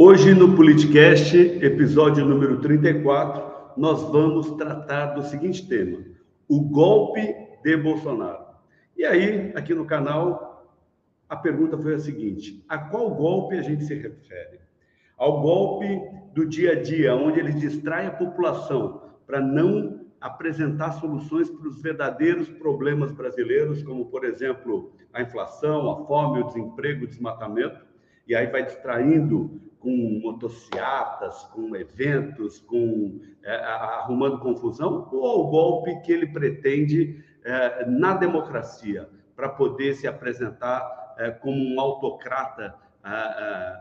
Hoje 0.00 0.32
no 0.32 0.54
Politicast, 0.54 1.36
episódio 1.36 2.24
número 2.24 2.60
34, 2.60 3.72
nós 3.76 4.00
vamos 4.12 4.52
tratar 4.52 5.06
do 5.06 5.24
seguinte 5.24 5.66
tema: 5.66 5.98
o 6.46 6.60
golpe 6.60 7.34
de 7.64 7.76
Bolsonaro. 7.76 8.44
E 8.96 9.04
aí, 9.04 9.50
aqui 9.56 9.74
no 9.74 9.84
canal, 9.84 10.72
a 11.28 11.34
pergunta 11.34 11.76
foi 11.76 11.94
a 11.94 11.98
seguinte: 11.98 12.64
a 12.68 12.78
qual 12.78 13.10
golpe 13.10 13.58
a 13.58 13.62
gente 13.62 13.82
se 13.82 13.94
refere? 13.96 14.60
Ao 15.16 15.40
golpe 15.40 16.00
do 16.32 16.46
dia 16.46 16.74
a 16.74 16.80
dia, 16.80 17.16
onde 17.16 17.40
ele 17.40 17.54
distrai 17.54 18.06
a 18.06 18.12
população 18.12 19.02
para 19.26 19.40
não 19.40 20.06
apresentar 20.20 20.92
soluções 20.92 21.50
para 21.50 21.66
os 21.66 21.82
verdadeiros 21.82 22.48
problemas 22.48 23.10
brasileiros, 23.10 23.82
como, 23.82 24.06
por 24.06 24.24
exemplo, 24.24 24.92
a 25.12 25.22
inflação, 25.22 25.90
a 25.90 26.06
fome, 26.06 26.42
o 26.42 26.46
desemprego, 26.46 27.02
o 27.02 27.08
desmatamento, 27.08 27.84
e 28.28 28.36
aí 28.36 28.46
vai 28.46 28.64
distraindo 28.64 29.66
com 29.80 30.20
motocicletas, 30.22 31.44
com 31.52 31.74
eventos, 31.76 32.58
com 32.60 33.20
é, 33.44 33.54
arrumando 33.56 34.40
confusão, 34.40 35.08
ou 35.12 35.26
ao 35.26 35.46
golpe 35.48 36.00
que 36.00 36.12
ele 36.12 36.26
pretende 36.26 37.24
é, 37.44 37.86
na 37.86 38.14
democracia, 38.14 39.08
para 39.36 39.48
poder 39.48 39.94
se 39.94 40.06
apresentar 40.06 41.14
é, 41.18 41.30
como 41.30 41.56
um 41.56 41.80
autocrata, 41.80 42.74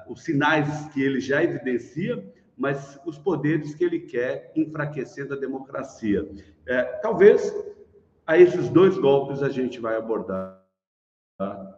os 0.07 0.23
sinais 0.23 0.87
que 0.93 1.03
ele 1.03 1.19
já 1.19 1.43
evidencia, 1.43 2.23
mas 2.55 2.97
os 3.05 3.17
poderes 3.17 3.75
que 3.75 3.83
ele 3.83 3.99
quer 3.99 4.53
enfraquecer 4.55 5.27
da 5.27 5.35
democracia. 5.35 6.25
talvez 7.01 7.53
a 8.25 8.37
esses 8.37 8.69
dois 8.69 8.97
golpes 8.97 9.43
a 9.43 9.49
gente 9.49 9.79
vai 9.79 9.97
abordar 9.97 10.63
é, 11.41 11.76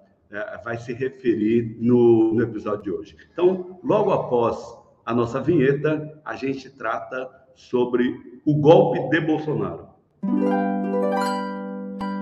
vai 0.64 0.78
se 0.78 0.94
referir 0.94 1.76
no, 1.80 2.34
no 2.34 2.44
episódio 2.44 2.84
de 2.84 2.92
hoje. 2.92 3.18
Então, 3.32 3.80
logo 3.84 4.12
após 4.12 4.58
a 5.06 5.14
nossa 5.14 5.42
vinheta, 5.42 6.22
a 6.24 6.36
gente 6.36 6.70
trata 6.70 7.30
sobre 7.56 8.16
o 8.46 8.56
golpe 8.56 9.10
de 9.10 9.20
Bolsonaro. 9.22 9.88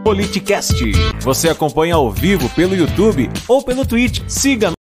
Politicast. 0.03 0.83
Você 1.21 1.49
acompanha 1.49 1.95
ao 1.95 2.09
vivo 2.09 2.49
pelo 2.55 2.73
YouTube 2.73 3.29
ou 3.47 3.61
pelo 3.61 3.85
Twitch. 3.85 4.21
Siga 4.27 4.76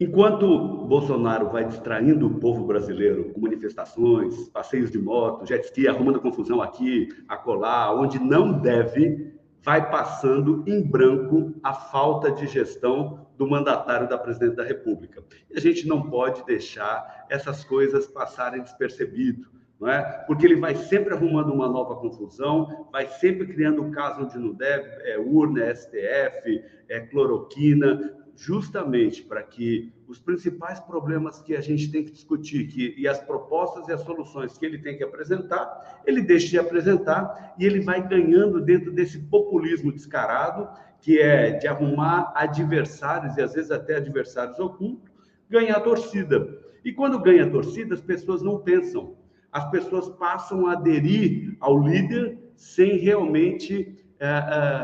Enquanto 0.00 0.86
Bolsonaro 0.86 1.50
vai 1.50 1.64
distraindo 1.64 2.26
o 2.26 2.40
povo 2.40 2.66
brasileiro 2.66 3.32
com 3.32 3.40
manifestações, 3.40 4.48
passeios 4.48 4.90
de 4.90 4.98
moto, 4.98 5.46
jet 5.46 5.64
ski, 5.66 5.86
arrumando 5.86 6.20
confusão 6.20 6.60
aqui, 6.60 7.08
acolá, 7.28 7.94
onde 7.94 8.18
não 8.18 8.60
deve, 8.60 9.32
vai 9.62 9.88
passando 9.90 10.64
em 10.66 10.82
branco 10.82 11.54
a 11.62 11.72
falta 11.72 12.32
de 12.32 12.46
gestão 12.48 13.28
do 13.38 13.48
mandatário 13.48 14.08
da 14.08 14.18
presidente 14.18 14.56
da 14.56 14.64
República. 14.64 15.22
E 15.48 15.56
a 15.56 15.60
gente 15.60 15.86
não 15.86 16.10
pode 16.10 16.44
deixar 16.44 17.26
essas 17.30 17.64
coisas 17.64 18.06
passarem 18.06 18.62
despercebido, 18.62 19.46
não 19.80 19.88
é? 19.88 20.02
Porque 20.26 20.44
ele 20.44 20.56
vai 20.56 20.74
sempre 20.74 21.14
arrumando 21.14 21.52
uma 21.52 21.68
nova 21.68 21.96
confusão, 21.96 22.88
vai 22.90 23.06
sempre 23.06 23.46
criando 23.46 23.90
caso 23.92 24.22
onde 24.22 24.38
não 24.38 24.52
deve, 24.52 24.88
é 25.08 25.18
urna, 25.18 25.64
é 25.64 25.74
STF, 25.74 26.64
é 26.88 27.00
cloroquina, 27.00 28.23
justamente 28.36 29.22
para 29.22 29.42
que 29.42 29.92
os 30.08 30.18
principais 30.18 30.80
problemas 30.80 31.40
que 31.40 31.54
a 31.54 31.60
gente 31.60 31.90
tem 31.90 32.04
que 32.04 32.10
discutir 32.10 32.66
que, 32.66 32.94
e 32.96 33.06
as 33.06 33.20
propostas 33.20 33.88
e 33.88 33.92
as 33.92 34.00
soluções 34.02 34.58
que 34.58 34.66
ele 34.66 34.78
tem 34.78 34.96
que 34.96 35.04
apresentar, 35.04 36.02
ele 36.06 36.20
deixa 36.20 36.48
de 36.48 36.58
apresentar 36.58 37.54
e 37.58 37.64
ele 37.64 37.80
vai 37.80 38.06
ganhando 38.06 38.60
dentro 38.60 38.92
desse 38.92 39.18
populismo 39.18 39.92
descarado, 39.92 40.68
que 41.00 41.18
é 41.18 41.52
de 41.52 41.66
arrumar 41.66 42.32
adversários 42.34 43.36
e 43.36 43.42
às 43.42 43.54
vezes 43.54 43.70
até 43.70 43.96
adversários 43.96 44.58
ocultos, 44.58 45.12
ganhar 45.48 45.80
torcida. 45.80 46.58
E 46.84 46.92
quando 46.92 47.20
ganha 47.20 47.50
torcida, 47.50 47.94
as 47.94 48.00
pessoas 48.00 48.42
não 48.42 48.58
pensam. 48.58 49.16
As 49.52 49.70
pessoas 49.70 50.08
passam 50.08 50.66
a 50.66 50.72
aderir 50.72 51.56
ao 51.60 51.78
líder 51.78 52.38
sem 52.56 52.98
realmente 52.98 53.93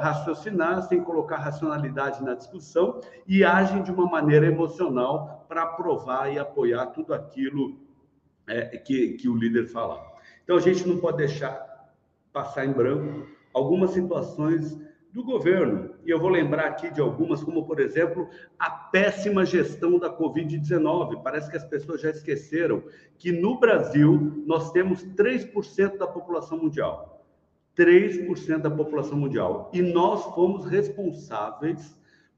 raciocinar, 0.03 0.83
sem 0.83 1.03
colocar 1.03 1.37
racionalidade 1.37 2.23
na 2.23 2.34
discussão 2.34 3.01
e 3.27 3.45
agem 3.45 3.83
de 3.83 3.91
uma 3.91 4.06
maneira 4.06 4.47
emocional 4.47 5.45
para 5.49 5.62
aprovar 5.62 6.33
e 6.33 6.39
apoiar 6.39 6.87
tudo 6.87 7.15
aquilo 7.15 7.78
é, 8.47 8.77
que, 8.78 9.12
que 9.12 9.28
o 9.28 9.37
líder 9.37 9.69
falar. 9.69 10.05
Então, 10.45 10.56
a 10.56 10.61
gente 10.61 10.87
não 10.87 10.99
pode 10.99 11.19
deixar 11.19 11.91
passar 12.33 12.65
em 12.65 12.73
branco 12.73 13.27
algumas 13.55 13.91
situações 13.91 14.78
do 15.12 15.25
governo. 15.25 15.95
E 16.05 16.11
eu 16.11 16.21
vou 16.21 16.28
lembrar 16.28 16.67
aqui 16.67 16.91
de 16.93 17.01
algumas, 17.01 17.43
como, 17.43 17.67
por 17.67 17.81
exemplo, 17.81 18.28
a 18.59 18.71
péssima 18.71 19.45
gestão 19.45 19.99
da 19.99 20.09
Covid-19. 20.17 21.22
Parece 21.22 21.51
que 21.51 21.57
as 21.57 21.65
pessoas 21.65 22.01
já 22.01 22.11
esqueceram 22.11 22.83
que 23.19 23.33
no 23.33 23.59
Brasil 23.59 24.43
nós 24.47 24.71
temos 24.71 25.05
3% 25.05 25.99
da 25.99 26.07
população 26.07 26.59
mundial. 26.59 27.20
3% 27.77 28.59
da 28.59 28.71
população 28.71 29.19
mundial. 29.19 29.71
E 29.73 29.81
nós 29.81 30.25
fomos 30.35 30.67
responsáveis 30.67 31.97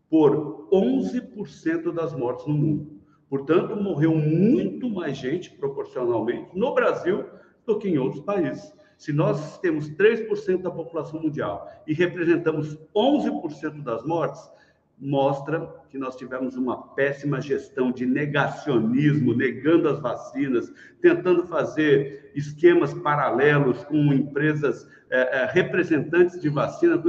por 0.09 0.69
11% 0.71 1.93
das 1.93 2.15
mortes 2.15 2.47
no 2.47 2.55
mundo. 2.55 3.01
Portanto, 3.29 3.75
morreu 3.75 4.15
muito 4.15 4.91
mais 4.91 5.17
gente, 5.17 5.51
proporcionalmente, 5.53 6.51
no 6.55 6.75
Brasil 6.75 7.25
do 7.65 7.79
que 7.79 7.89
em 7.89 7.99
outros 7.99 8.23
países. 8.23 8.75
Se 8.99 9.13
nós 9.13 9.59
temos 9.59 9.89
3% 9.91 10.63
da 10.63 10.71
população 10.71 11.21
mundial 11.21 11.67
e 11.87 11.95
representamos 11.95 12.79
11% 12.95 13.83
das 13.83 14.05
mortes, 14.05 14.41
mostra 15.03 15.69
que 15.91 15.99
nós 15.99 16.15
tivemos 16.15 16.55
uma 16.57 16.95
péssima 16.95 17.41
gestão 17.41 17.91
de 17.91 18.07
negacionismo, 18.07 19.35
negando 19.35 19.89
as 19.89 19.99
vacinas, 19.99 20.73
tentando 21.01 21.45
fazer 21.49 22.31
esquemas 22.37 22.95
paralelos 22.95 23.83
com 23.85 24.13
empresas 24.13 24.89
é, 25.11 25.43
é, 25.43 25.51
representantes 25.53 26.41
de 26.41 26.49
vacina, 26.49 27.03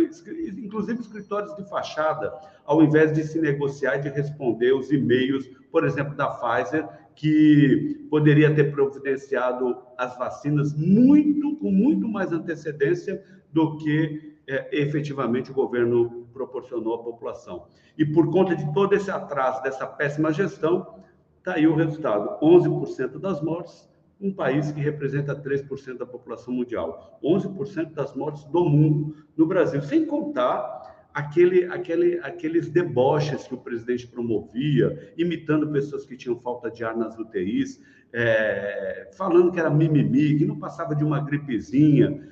inclusive 0.58 1.02
escritórios 1.02 1.56
de 1.56 1.70
fachada, 1.70 2.34
ao 2.66 2.82
invés 2.82 3.14
de 3.14 3.24
se 3.24 3.40
negociar 3.40 3.98
e 3.98 4.02
de 4.02 4.10
responder 4.10 4.74
os 4.74 4.92
e-mails, 4.92 5.48
por 5.72 5.86
exemplo, 5.86 6.16
da 6.16 6.28
Pfizer, 6.28 6.88
que 7.16 8.08
poderia 8.10 8.54
ter 8.56 8.72
providenciado 8.72 9.78
as 10.00 10.18
vacinas 10.18 10.76
muito 10.76 11.56
com 11.58 11.70
muito 11.70 12.08
mais 12.08 12.34
antecedência 12.34 13.24
do 13.54 13.78
que 13.78 14.34
é, 14.48 14.82
efetivamente 14.82 15.52
o 15.52 15.54
governo 15.54 16.23
proporcionou 16.34 16.96
à 16.96 17.04
população. 17.04 17.68
E 17.98 18.06
por 18.06 18.32
conta 18.32 18.56
de 18.56 18.74
todo 18.74 18.94
esse 18.94 19.12
atraso, 19.12 19.62
dessa 19.64 19.86
péssima 19.86 20.34
gestão, 20.34 21.00
está 21.38 21.54
aí 21.54 21.68
o 21.68 21.76
resultado: 21.76 22.40
11% 22.42 23.20
das 23.20 23.42
mortes, 23.42 23.88
um 24.20 24.34
país 24.34 24.72
que 24.72 24.80
representa 24.82 25.36
3% 25.36 25.98
da 25.98 26.06
população 26.06 26.54
mundial, 26.54 27.20
11% 27.24 27.94
das 27.94 28.16
mortes 28.16 28.44
do 28.46 28.66
mundo 28.66 29.16
no 29.38 29.46
Brasil, 29.46 29.82
sem 29.82 30.06
contar 30.06 31.08
aquele, 31.14 31.66
aquele, 31.66 32.20
aqueles 32.20 32.70
deboches 32.70 33.48
que 33.48 33.54
o 33.54 33.58
presidente 33.58 34.08
promovia, 34.08 35.14
imitando 35.18 35.72
pessoas 35.72 36.06
que 36.06 36.18
tinham 36.18 36.40
falta 36.40 36.72
de 36.72 36.84
ar 36.84 36.98
nas 36.98 37.18
UTIs, 37.18 37.80
é, 38.12 39.10
falando 39.16 39.52
que 39.52 39.60
era 39.60 39.70
mimimi, 39.70 40.38
que 40.38 40.46
não 40.46 40.58
passava 40.58 40.96
de 40.96 41.04
uma 41.04 41.20
gripezinha 41.20 42.32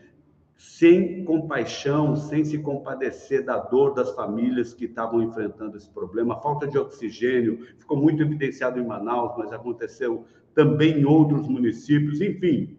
sem 0.61 1.25
compaixão, 1.25 2.15
sem 2.15 2.45
se 2.45 2.59
compadecer 2.59 3.43
da 3.43 3.57
dor 3.57 3.95
das 3.95 4.11
famílias 4.13 4.75
que 4.75 4.85
estavam 4.85 5.19
enfrentando 5.23 5.75
esse 5.75 5.89
problema. 5.89 6.39
Falta 6.39 6.67
de 6.67 6.77
oxigênio 6.77 7.65
ficou 7.79 7.97
muito 7.97 8.21
evidenciado 8.21 8.79
em 8.79 8.85
Manaus, 8.85 9.33
mas 9.39 9.51
aconteceu 9.51 10.23
também 10.53 10.99
em 10.99 11.03
outros 11.03 11.47
municípios. 11.47 12.21
Enfim, 12.21 12.77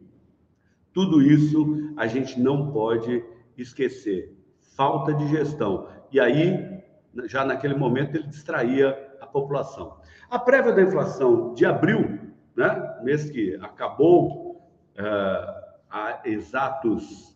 tudo 0.93 1.21
isso 1.21 1.93
a 1.97 2.07
gente 2.07 2.39
não 2.39 2.71
pode 2.71 3.25
esquecer. 3.59 4.33
Falta 4.77 5.13
de 5.13 5.27
gestão. 5.27 5.89
E 6.13 6.21
aí, 6.21 6.85
já 7.25 7.45
naquele 7.45 7.75
momento, 7.75 8.15
ele 8.15 8.29
distraía 8.29 8.97
a 9.21 9.27
população. 9.27 9.97
A 10.31 10.39
prévia 10.39 10.73
da 10.73 10.83
inflação 10.83 11.53
de 11.53 11.67
abril, 11.67 12.31
né, 12.55 13.01
mês 13.03 13.29
que 13.29 13.57
acabou 13.57 14.53
uh, 14.53 15.63
há 15.91 16.21
exatos 16.25 17.33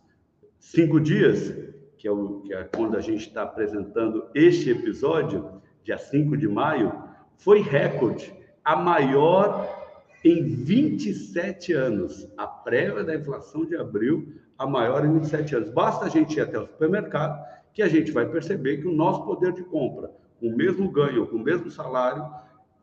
cinco 0.59 0.99
dias, 0.99 1.53
que 1.97 2.07
é, 2.07 2.11
o, 2.11 2.41
que 2.41 2.53
é 2.53 2.63
quando 2.63 2.95
a 2.95 3.01
gente 3.01 3.27
está 3.27 3.43
apresentando 3.43 4.29
este 4.33 4.69
episódio, 4.69 5.61
dia 5.83 5.97
5 5.97 6.37
de 6.37 6.47
maio, 6.47 6.93
foi 7.37 7.61
recorde, 7.61 8.33
a 8.63 8.75
maior 8.75 9.67
em 10.23 10.43
27 10.43 11.73
anos. 11.73 12.27
A 12.37 12.45
prévia 12.45 13.03
da 13.03 13.15
inflação 13.15 13.65
de 13.65 13.75
abril, 13.75 14.33
a 14.57 14.67
maior 14.67 15.05
em 15.05 15.13
27 15.13 15.55
anos. 15.55 15.69
Basta 15.69 16.05
a 16.05 16.09
gente 16.09 16.35
ir 16.37 16.41
até 16.41 16.59
o 16.59 16.65
supermercado 16.65 17.45
que 17.73 17.81
a 17.81 17.87
gente 17.87 18.11
vai 18.11 18.27
perceber 18.27 18.77
que 18.77 18.87
o 18.87 18.93
nosso 18.93 19.23
poder 19.23 19.53
de 19.53 19.63
compra, 19.63 20.11
com 20.39 20.47
o 20.47 20.55
mesmo 20.55 20.89
ganho, 20.91 21.27
com 21.27 21.37
o 21.37 21.43
mesmo 21.43 21.69
salário, 21.69 22.27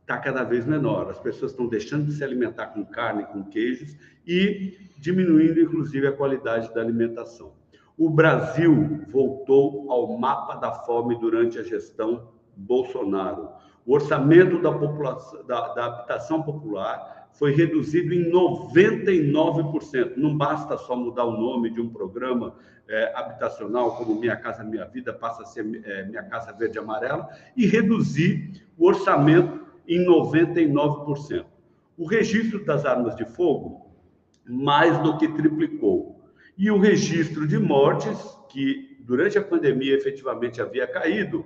está 0.01 0.19
cada 0.19 0.45
vez 0.45 0.65
menor. 0.65 1.11
As 1.11 1.19
pessoas 1.19 1.51
estão 1.51 1.67
deixando 1.67 2.07
de 2.07 2.13
se 2.13 2.23
alimentar 2.23 2.69
com 2.69 2.85
carne, 2.85 3.25
com 3.25 3.43
queijos 3.45 3.97
e 4.27 4.79
diminuindo, 4.99 5.61
inclusive, 5.61 6.07
a 6.07 6.13
qualidade 6.13 6.73
da 6.73 6.81
alimentação. 6.81 7.53
O 7.97 8.11
Brasil 8.11 9.03
voltou 9.09 9.91
ao 9.91 10.19
mapa 10.19 10.57
da 10.57 10.73
fome 10.73 11.19
durante 11.19 11.59
a 11.59 11.63
gestão 11.63 12.29
Bolsonaro. 12.57 13.51
O 13.87 13.95
orçamento 13.95 14.61
da, 14.61 14.71
da, 15.47 15.75
da 15.75 15.85
habitação 15.85 16.43
popular 16.43 17.29
foi 17.33 17.53
reduzido 17.53 18.15
em 18.15 18.31
99%. 18.31 20.17
Não 20.17 20.37
basta 20.37 20.77
só 20.79 20.97
mudar 20.97 21.25
o 21.25 21.39
nome 21.39 21.71
de 21.71 21.81
um 21.81 21.89
programa 21.89 22.55
é, 22.89 23.13
habitacional 23.17 23.97
como 23.97 24.19
Minha 24.19 24.37
Casa 24.37 24.63
Minha 24.63 24.87
Vida, 24.87 25.13
passa 25.13 25.43
a 25.43 25.47
ser 25.47 25.65
é, 25.85 26.05
Minha 26.05 26.23
Casa 26.25 26.53
Verde 26.53 26.79
e 26.79 26.81
Amarela, 26.81 27.29
e 27.57 27.67
reduzir 27.67 28.65
o 28.77 28.87
orçamento 28.87 29.65
em 29.87 30.05
99%. 30.05 31.45
O 31.97 32.07
registro 32.07 32.65
das 32.65 32.85
armas 32.85 33.15
de 33.15 33.25
fogo 33.25 33.85
mais 34.47 34.99
do 34.99 35.17
que 35.17 35.29
triplicou. 35.29 36.14
E 36.57 36.71
o 36.71 36.79
registro 36.79 37.47
de 37.47 37.59
mortes, 37.59 38.19
que 38.49 38.97
durante 39.01 39.37
a 39.37 39.43
pandemia 39.43 39.97
efetivamente 39.97 40.63
havia 40.63 40.87
caído, 40.87 41.45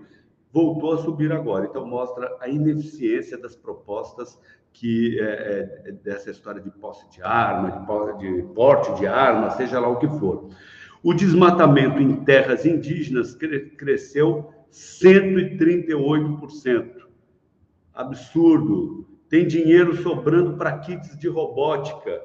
voltou 0.52 0.92
a 0.92 0.98
subir 0.98 1.32
agora. 1.32 1.64
Então, 1.66 1.86
mostra 1.86 2.36
a 2.40 2.48
ineficiência 2.48 3.38
das 3.38 3.56
propostas 3.56 4.38
que 4.72 5.18
é, 5.18 5.84
é, 5.86 5.92
dessa 5.92 6.30
história 6.30 6.60
de 6.60 6.70
posse 6.70 7.08
de 7.10 7.22
arma, 7.22 7.86
de, 8.18 8.42
porte 8.54 8.94
de 9.00 9.06
arma, 9.06 9.48
seja 9.50 9.80
lá 9.80 9.88
o 9.88 9.98
que 9.98 10.08
for. 10.18 10.50
O 11.02 11.14
desmatamento 11.14 11.98
em 12.00 12.22
terras 12.24 12.66
indígenas 12.66 13.34
cre 13.34 13.70
cresceu 13.70 14.52
138%. 14.70 17.08
Absurdo. 17.94 19.08
Tem 19.28 19.46
dinheiro 19.46 19.96
sobrando 20.02 20.56
para 20.56 20.78
kits 20.78 21.16
de 21.18 21.28
robótica, 21.28 22.22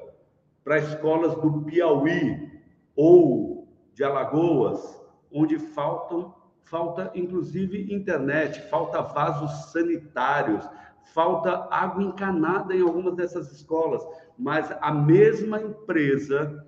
para 0.62 0.78
escolas 0.78 1.34
do 1.34 1.62
Piauí 1.62 2.53
ou 2.96 3.68
de 3.92 4.04
Alagoas, 4.04 5.00
onde 5.30 5.58
faltam 5.58 6.34
falta 6.64 7.10
inclusive 7.14 7.92
internet, 7.94 8.60
falta 8.68 9.00
vasos 9.02 9.70
sanitários, 9.70 10.68
falta 11.12 11.68
água 11.70 12.02
encanada 12.02 12.74
em 12.74 12.82
algumas 12.82 13.14
dessas 13.14 13.52
escolas, 13.52 14.02
mas 14.36 14.74
a 14.80 14.90
mesma 14.90 15.60
empresa, 15.60 16.64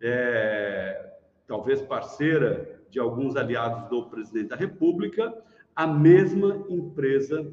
é, 0.00 1.14
talvez 1.46 1.82
parceira 1.82 2.80
de 2.88 2.98
alguns 2.98 3.36
aliados 3.36 3.88
do 3.88 4.08
presidente 4.08 4.48
da 4.48 4.56
República, 4.56 5.34
a 5.74 5.86
mesma 5.86 6.64
empresa 6.68 7.46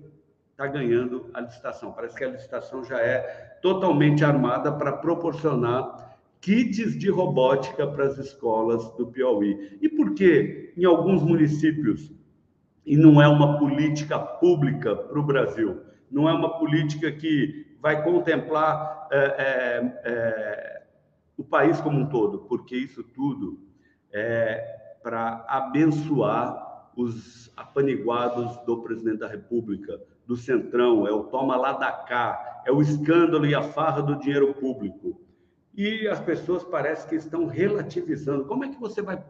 está 0.51 0.65
ganhando 0.65 1.29
a 1.33 1.41
licitação. 1.41 1.91
Parece 1.91 2.15
que 2.15 2.24
a 2.24 2.29
licitação 2.29 2.83
já 2.83 3.00
é 3.00 3.19
totalmente 3.62 4.24
armada 4.24 4.71
para 4.71 4.94
proporcionar 4.94 6.06
kits 6.42 6.98
de 6.98 7.10
robótica 7.10 7.88
para 7.88 8.06
as 8.06 8.18
escolas 8.18 8.89
do 8.95 9.07
Piauí. 9.07 9.78
E 9.81 9.89
por 9.89 10.13
que 10.13 10.74
em 10.78 10.86
alguns 10.86 11.22
municípios, 11.22 12.12
e 12.86 12.95
não 12.95 13.22
é 13.22 13.28
uma 13.28 13.57
política 13.57 14.19
pública 14.19 14.95
para 14.95 15.19
o 15.19 15.24
Brasil, 15.24 15.81
não 16.10 16.30
é 16.30 16.34
uma 16.34 16.57
política 16.57 17.12
que 17.12 17.75
vai 17.81 18.04
contemplar 18.04 19.07
é, 19.12 19.18
é, 19.18 20.01
é, 20.04 20.84
o 21.38 21.44
país 21.44 21.80
como 21.81 22.00
um 22.00 22.07
todo, 22.07 22.39
porque 22.39 22.75
isso 22.75 23.04
tudo 23.04 23.60
é 24.12 24.75
para 25.04 25.45
abençoar 25.48 26.92
os 26.95 27.51
apaniguados 27.56 28.57
do 28.66 28.81
presidente 28.81 29.19
da 29.19 29.28
República, 29.28 30.01
do 30.25 30.36
Centrão, 30.36 31.07
é 31.07 31.12
o 31.12 31.25
toma 31.25 31.56
lá 31.56 31.74
da 31.74 31.92
cá, 31.92 32.63
é 32.66 32.72
o 32.72 32.81
escândalo 32.81 33.45
e 33.45 33.54
a 33.54 33.62
farra 33.62 34.01
do 34.01 34.19
dinheiro 34.19 34.54
público. 34.56 35.22
E 35.77 36.07
as 36.07 36.19
pessoas 36.19 36.63
parecem 36.63 37.07
que 37.07 37.15
estão 37.15 37.45
relativizando. 37.45 38.45
Como 38.45 38.65
é 38.65 38.69
que 38.69 38.79
você 38.79 39.00
vai 39.00 39.24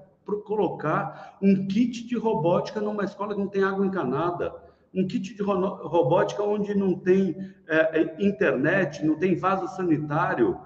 colocar 0.45 1.37
um 1.41 1.67
kit 1.67 2.07
de 2.07 2.15
robótica 2.15 2.79
numa 2.79 3.03
escola 3.03 3.33
que 3.33 3.41
não 3.41 3.49
tem 3.49 3.63
água 3.63 3.85
encanada? 3.85 4.55
Um 4.93 5.05
kit 5.05 5.35
de 5.35 5.43
robótica 5.43 6.41
onde 6.41 6.73
não 6.73 6.97
tem 6.97 7.53
é, 7.67 8.15
internet, 8.25 9.05
não 9.05 9.19
tem 9.19 9.35
vaso 9.35 9.67
sanitário? 9.75 10.57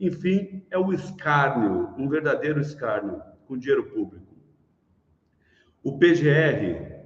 Enfim, 0.00 0.66
é 0.68 0.76
o 0.76 0.92
escárnio, 0.92 1.94
um 1.96 2.08
verdadeiro 2.08 2.60
escárnio 2.60 3.22
com 3.46 3.56
dinheiro 3.56 3.88
público. 3.90 4.34
O 5.80 5.96
PGR, 5.96 7.04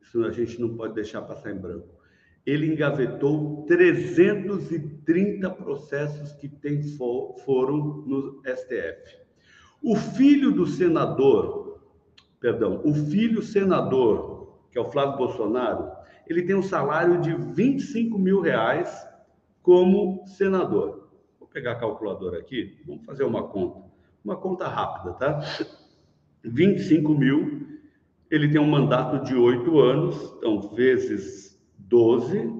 isso 0.00 0.24
a 0.24 0.30
gente 0.30 0.60
não 0.60 0.76
pode 0.76 0.94
deixar 0.94 1.22
passar 1.22 1.50
em 1.50 1.58
branco 1.58 1.95
ele 2.46 2.72
engavetou 2.72 3.64
330 3.66 5.50
processos 5.50 6.32
que 6.34 6.48
tem, 6.48 6.80
foram 7.44 8.04
no 8.06 8.40
STF. 8.46 9.18
O 9.82 9.96
filho 9.96 10.52
do 10.52 10.64
senador, 10.64 11.80
perdão, 12.38 12.80
o 12.84 12.94
filho 12.94 13.42
senador, 13.42 14.60
que 14.70 14.78
é 14.78 14.80
o 14.80 14.90
Flávio 14.92 15.18
Bolsonaro, 15.18 15.90
ele 16.28 16.42
tem 16.42 16.54
um 16.54 16.62
salário 16.62 17.20
de 17.20 17.34
25 17.34 18.16
mil 18.16 18.40
reais 18.40 19.06
como 19.60 20.24
senador. 20.26 21.10
Vou 21.40 21.48
pegar 21.48 21.72
a 21.72 21.76
calculadora 21.76 22.38
aqui, 22.38 22.78
vamos 22.86 23.04
fazer 23.04 23.24
uma 23.24 23.48
conta. 23.48 23.84
Uma 24.24 24.36
conta 24.36 24.68
rápida, 24.68 25.14
tá? 25.14 25.40
25 26.44 27.12
mil, 27.12 27.66
ele 28.30 28.48
tem 28.48 28.60
um 28.60 28.68
mandato 28.68 29.24
de 29.24 29.34
oito 29.34 29.80
anos, 29.80 30.34
então, 30.38 30.60
vezes 30.74 31.55
12, 31.88 32.52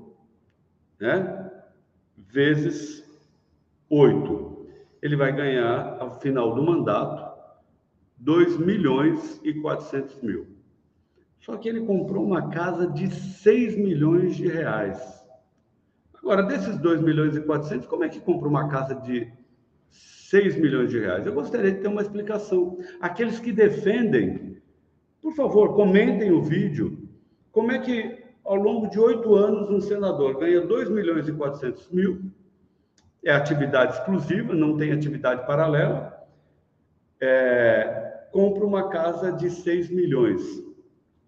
né? 1.00 1.50
Vezes 2.16 3.04
8. 3.88 4.66
Ele 5.02 5.16
vai 5.16 5.34
ganhar, 5.34 5.98
ao 6.00 6.20
final 6.20 6.54
do 6.54 6.62
mandato, 6.62 7.36
2 8.18 8.58
milhões 8.58 9.40
e 9.44 9.54
400 9.54 10.22
mil. 10.22 10.46
Só 11.40 11.56
que 11.56 11.68
ele 11.68 11.84
comprou 11.84 12.24
uma 12.24 12.48
casa 12.48 12.86
de 12.88 13.10
6 13.10 13.76
milhões 13.76 14.36
de 14.36 14.48
reais. 14.48 15.00
Agora, 16.14 16.42
desses 16.42 16.76
2 16.78 17.02
milhões 17.02 17.36
e 17.36 17.40
400, 17.40 17.86
como 17.86 18.04
é 18.04 18.08
que 18.08 18.20
compra 18.20 18.48
uma 18.48 18.68
casa 18.68 18.94
de 18.94 19.32
6 19.90 20.56
milhões 20.56 20.90
de 20.90 20.98
reais? 20.98 21.24
Eu 21.24 21.34
gostaria 21.34 21.70
de 21.70 21.80
ter 21.80 21.88
uma 21.88 22.02
explicação. 22.02 22.78
Aqueles 23.00 23.38
que 23.38 23.52
defendem, 23.52 24.60
por 25.22 25.34
favor, 25.34 25.74
comentem 25.76 26.32
o 26.32 26.42
vídeo. 26.42 27.08
Como 27.52 27.70
é 27.70 27.78
que 27.78 28.15
ao 28.46 28.54
longo 28.54 28.88
de 28.88 28.98
oito 28.98 29.34
anos, 29.34 29.68
um 29.68 29.80
senador 29.80 30.38
ganha 30.38 30.60
2 30.60 30.88
milhões 30.88 31.28
e 31.28 31.32
400 31.32 31.90
mil, 31.90 32.30
é 33.24 33.32
atividade 33.32 33.94
exclusiva, 33.94 34.54
não 34.54 34.76
tem 34.76 34.92
atividade 34.92 35.44
paralela, 35.46 36.24
é, 37.20 38.26
compra 38.30 38.64
uma 38.64 38.88
casa 38.88 39.32
de 39.32 39.50
6 39.50 39.90
milhões. 39.90 40.42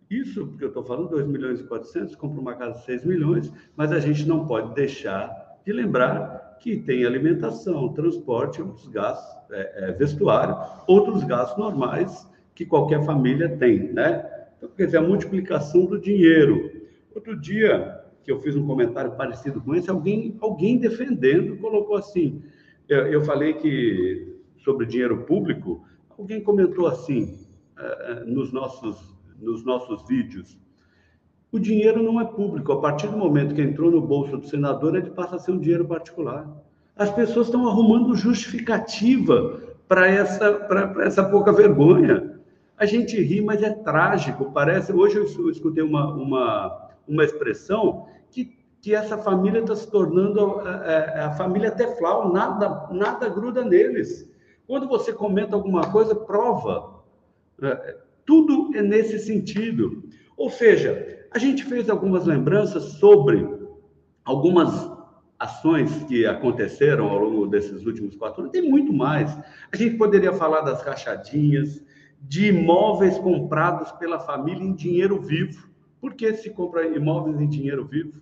Isso, 0.09 0.47
porque 0.47 0.65
eu 0.65 0.69
estou 0.69 0.85
falando 0.85 1.11
2 1.11 1.27
milhões 1.27 1.61
e 1.61 1.65
400, 1.65 2.15
compra 2.15 2.41
uma 2.41 2.55
casa 2.55 2.79
de 2.79 2.85
6 2.85 3.05
milhões, 3.05 3.53
mas 3.77 3.91
a 3.91 3.99
gente 3.99 4.27
não 4.27 4.47
pode 4.47 4.75
deixar 4.75 5.59
de 5.65 5.73
lembrar 5.73 6.57
que 6.61 6.77
tem 6.77 7.05
alimentação, 7.05 7.93
transporte, 7.93 8.63
outros 8.63 8.89
gastos, 8.89 9.37
é, 9.51 9.89
é, 9.89 9.93
vestuário, 9.93 10.57
outros 10.87 11.25
gastos 11.25 11.59
normais 11.59 12.27
que 12.55 12.65
qualquer 12.65 13.05
família 13.05 13.57
tem, 13.57 13.93
né? 13.93 14.25
Então, 14.57 14.69
quer 14.77 14.87
dizer, 14.87 14.99
a 14.99 15.03
multiplicação 15.03 15.85
do 15.85 16.01
dinheiro 16.01 16.78
Outro 17.19 17.35
dia, 17.37 18.01
que 18.23 18.31
eu 18.31 18.41
fiz 18.41 18.55
um 18.55 18.65
comentário 18.65 19.11
parecido 19.17 19.61
com 19.61 19.75
esse, 19.75 19.91
alguém, 19.91 20.37
alguém 20.41 20.79
defendendo 20.79 21.57
colocou 21.57 21.97
assim: 21.97 22.45
eu, 22.89 23.09
eu 23.09 23.25
falei 23.25 23.55
que 23.55 24.37
sobre 24.59 24.87
dinheiro 24.87 25.25
público, 25.25 25.85
alguém 26.17 26.41
comentou 26.41 26.87
assim 26.87 27.45
uh, 27.77 28.25
nos, 28.25 28.53
nossos, 28.53 29.19
nos 29.37 29.65
nossos 29.65 30.07
vídeos. 30.07 30.57
O 31.51 31.59
dinheiro 31.59 32.05
não 32.05 32.21
é 32.21 32.25
público. 32.25 32.71
A 32.71 32.81
partir 32.81 33.09
do 33.09 33.17
momento 33.17 33.53
que 33.53 33.63
entrou 33.63 33.91
no 33.91 34.01
bolso 34.01 34.37
do 34.37 34.47
senador, 34.47 34.95
ele 34.95 35.11
passa 35.11 35.35
a 35.35 35.39
ser 35.41 35.51
um 35.51 35.59
dinheiro 35.59 35.89
particular. 35.89 36.49
As 36.95 37.11
pessoas 37.11 37.49
estão 37.49 37.67
arrumando 37.67 38.15
justificativa 38.15 39.61
para 39.89 40.07
essa, 40.07 40.69
essa 41.01 41.25
pouca 41.29 41.53
vergonha. 41.53 42.39
A 42.77 42.87
gente 42.87 43.21
ri, 43.21 43.41
mas 43.41 43.61
é 43.61 43.71
trágico. 43.71 44.53
Parece. 44.53 44.93
Hoje 44.93 45.17
eu 45.17 45.51
escutei 45.51 45.83
uma, 45.83 46.15
uma, 46.15 46.88
uma 47.09 47.25
expressão 47.25 48.07
que, 48.31 48.57
que 48.81 48.95
essa 48.95 49.19
família 49.19 49.61
está 49.61 49.75
se 49.75 49.91
tornando 49.91 50.41
a, 50.41 50.71
a, 50.71 51.27
a 51.27 51.31
família 51.33 51.71
Teflau, 51.71 52.33
nada, 52.33 52.89
nada 52.91 53.29
gruda 53.29 53.65
neles. 53.65 54.31
Quando 54.67 54.87
você 54.87 55.13
comenta 55.13 55.57
alguma 55.57 55.91
coisa, 55.91 56.15
prova. 56.15 57.03
É, 57.63 57.97
tudo 58.27 58.71
é 58.77 58.83
nesse 58.83 59.19
sentido. 59.19 60.05
Ou 60.37 60.51
seja, 60.51 61.27
a 61.31 61.39
gente 61.39 61.65
fez 61.65 61.89
algumas 61.89 62.27
lembranças 62.27 62.85
sobre 62.99 63.49
algumas 64.25 64.91
ações 65.39 66.05
que 66.05 66.27
aconteceram 66.27 67.09
ao 67.09 67.19
longo 67.19 67.47
desses 67.47 67.87
últimos 67.87 68.17
quatro 68.17 68.43
anos. 68.43 68.53
Tem 68.53 68.69
muito 68.69 68.93
mais. 68.93 69.37
A 69.73 69.77
gente 69.77 69.97
poderia 69.97 70.33
falar 70.33 70.63
das 70.63 70.83
rachadinhas, 70.83 71.83
de 72.21 72.49
imóveis 72.49 73.19
comprados 73.19 73.93
pela 73.93 74.19
família 74.19 74.65
em 74.65 74.75
dinheiro 74.75 75.21
vivo. 75.21 75.68
Por 76.01 76.15
que 76.15 76.33
se 76.35 76.51
compra 76.51 76.87
imóveis 76.87 77.41
em 77.41 77.49
dinheiro 77.49 77.85
vivo? 77.87 78.21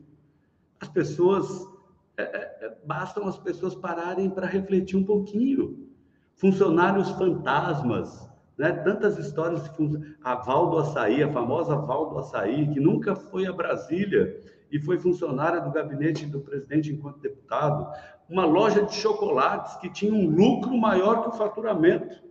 As 0.80 0.88
pessoas, 0.88 1.68
é, 2.16 2.22
é, 2.22 2.66
é 2.66 2.76
bastam 2.84 3.26
as 3.26 3.38
pessoas 3.38 3.74
pararem 3.74 4.30
para 4.30 4.46
refletir 4.46 4.96
um 4.96 5.04
pouquinho. 5.04 5.86
Funcionários 6.34 7.10
fantasmas, 7.12 8.28
né? 8.56 8.72
Tantas 8.72 9.18
histórias 9.18 9.62
de 9.64 10.16
a 10.22 10.34
Val 10.34 10.70
do 10.70 10.78
Açaí, 10.78 11.22
a 11.22 11.32
famosa 11.32 11.76
Val 11.76 12.10
do 12.10 12.18
Açaí, 12.18 12.68
que 12.72 12.80
nunca 12.80 13.14
foi 13.14 13.46
a 13.46 13.52
Brasília 13.52 14.40
e 14.70 14.80
foi 14.80 14.98
funcionária 14.98 15.60
do 15.60 15.70
gabinete 15.70 16.26
do 16.26 16.40
presidente 16.40 16.92
enquanto 16.92 17.20
deputado, 17.20 17.86
uma 18.28 18.44
loja 18.44 18.82
de 18.82 18.94
chocolates 18.94 19.76
que 19.76 19.88
tinha 19.88 20.12
um 20.12 20.28
lucro 20.28 20.76
maior 20.76 21.22
que 21.22 21.28
o 21.28 21.32
faturamento. 21.32 22.24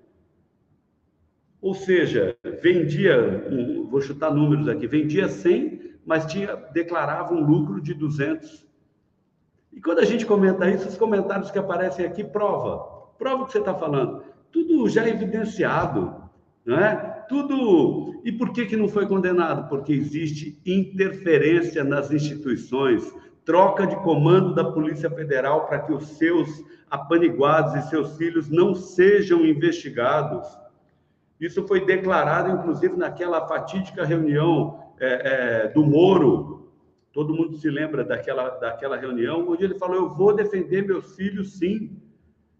Ou 1.65 1.73
seja, 1.73 2.37
vendia, 2.61 3.43
vou 3.89 3.99
chutar 3.99 4.31
números 4.31 4.67
aqui, 4.67 4.85
vendia 4.85 5.27
100, 5.27 5.95
mas 6.05 6.27
tinha 6.27 6.55
declarava 6.55 7.33
um 7.33 7.43
lucro 7.43 7.81
de 7.81 7.91
200. 7.91 8.67
E 9.73 9.81
quando 9.81 9.97
a 9.97 10.05
gente 10.05 10.27
comenta 10.27 10.69
isso, 10.69 10.87
os 10.87 10.95
comentários 10.95 11.49
que 11.49 11.57
aparecem 11.57 12.05
aqui 12.05 12.23
prova, 12.23 13.13
prova 13.17 13.41
o 13.41 13.45
que 13.47 13.53
você 13.53 13.57
está 13.57 13.73
falando. 13.73 14.21
Tudo 14.51 14.87
já 14.87 15.09
evidenciado, 15.09 16.13
não 16.63 16.77
é? 16.77 17.25
Tudo. 17.27 18.21
E 18.23 18.31
por 18.31 18.53
que, 18.53 18.67
que 18.67 18.77
não 18.77 18.87
foi 18.87 19.07
condenado? 19.07 19.67
Porque 19.67 19.91
existe 19.91 20.61
interferência 20.67 21.83
nas 21.83 22.11
instituições, 22.11 23.11
troca 23.43 23.87
de 23.87 23.95
comando 24.03 24.53
da 24.53 24.65
Polícia 24.65 25.09
Federal 25.09 25.65
para 25.65 25.79
que 25.79 25.91
os 25.91 26.09
seus 26.09 26.47
apaniguados 26.91 27.73
e 27.73 27.89
seus 27.89 28.15
filhos 28.17 28.51
não 28.51 28.75
sejam 28.75 29.43
investigados. 29.43 30.45
Isso 31.39 31.67
foi 31.67 31.85
declarado, 31.85 32.49
inclusive, 32.49 32.95
naquela 32.95 33.47
fatídica 33.47 34.05
reunião 34.05 34.79
é, 34.99 35.65
é, 35.65 35.67
do 35.67 35.85
Moro. 35.85 36.71
Todo 37.11 37.33
mundo 37.33 37.55
se 37.57 37.69
lembra 37.69 38.03
daquela, 38.03 38.49
daquela 38.51 38.97
reunião, 38.97 39.47
onde 39.49 39.63
ele 39.63 39.77
falou: 39.77 39.95
Eu 39.95 40.09
vou 40.09 40.35
defender 40.35 40.85
meus 40.85 41.15
filhos, 41.15 41.57
sim. 41.57 42.01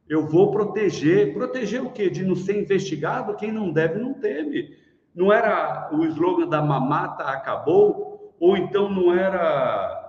Eu 0.08 0.28
vou 0.28 0.52
proteger. 0.52 1.34
Proteger 1.34 1.82
o 1.82 1.92
quê? 1.92 2.10
De 2.10 2.24
não 2.24 2.36
ser 2.36 2.62
investigado? 2.62 3.36
Quem 3.36 3.52
não 3.52 3.72
deve, 3.72 4.00
não 4.00 4.14
teme. 4.14 4.76
Não 5.14 5.32
era 5.32 5.90
o 5.94 6.06
slogan 6.06 6.48
da 6.48 6.62
mamata 6.62 7.24
acabou? 7.24 8.36
Ou 8.40 8.58
então 8.58 8.90
não 8.90 9.14
era 9.14 10.04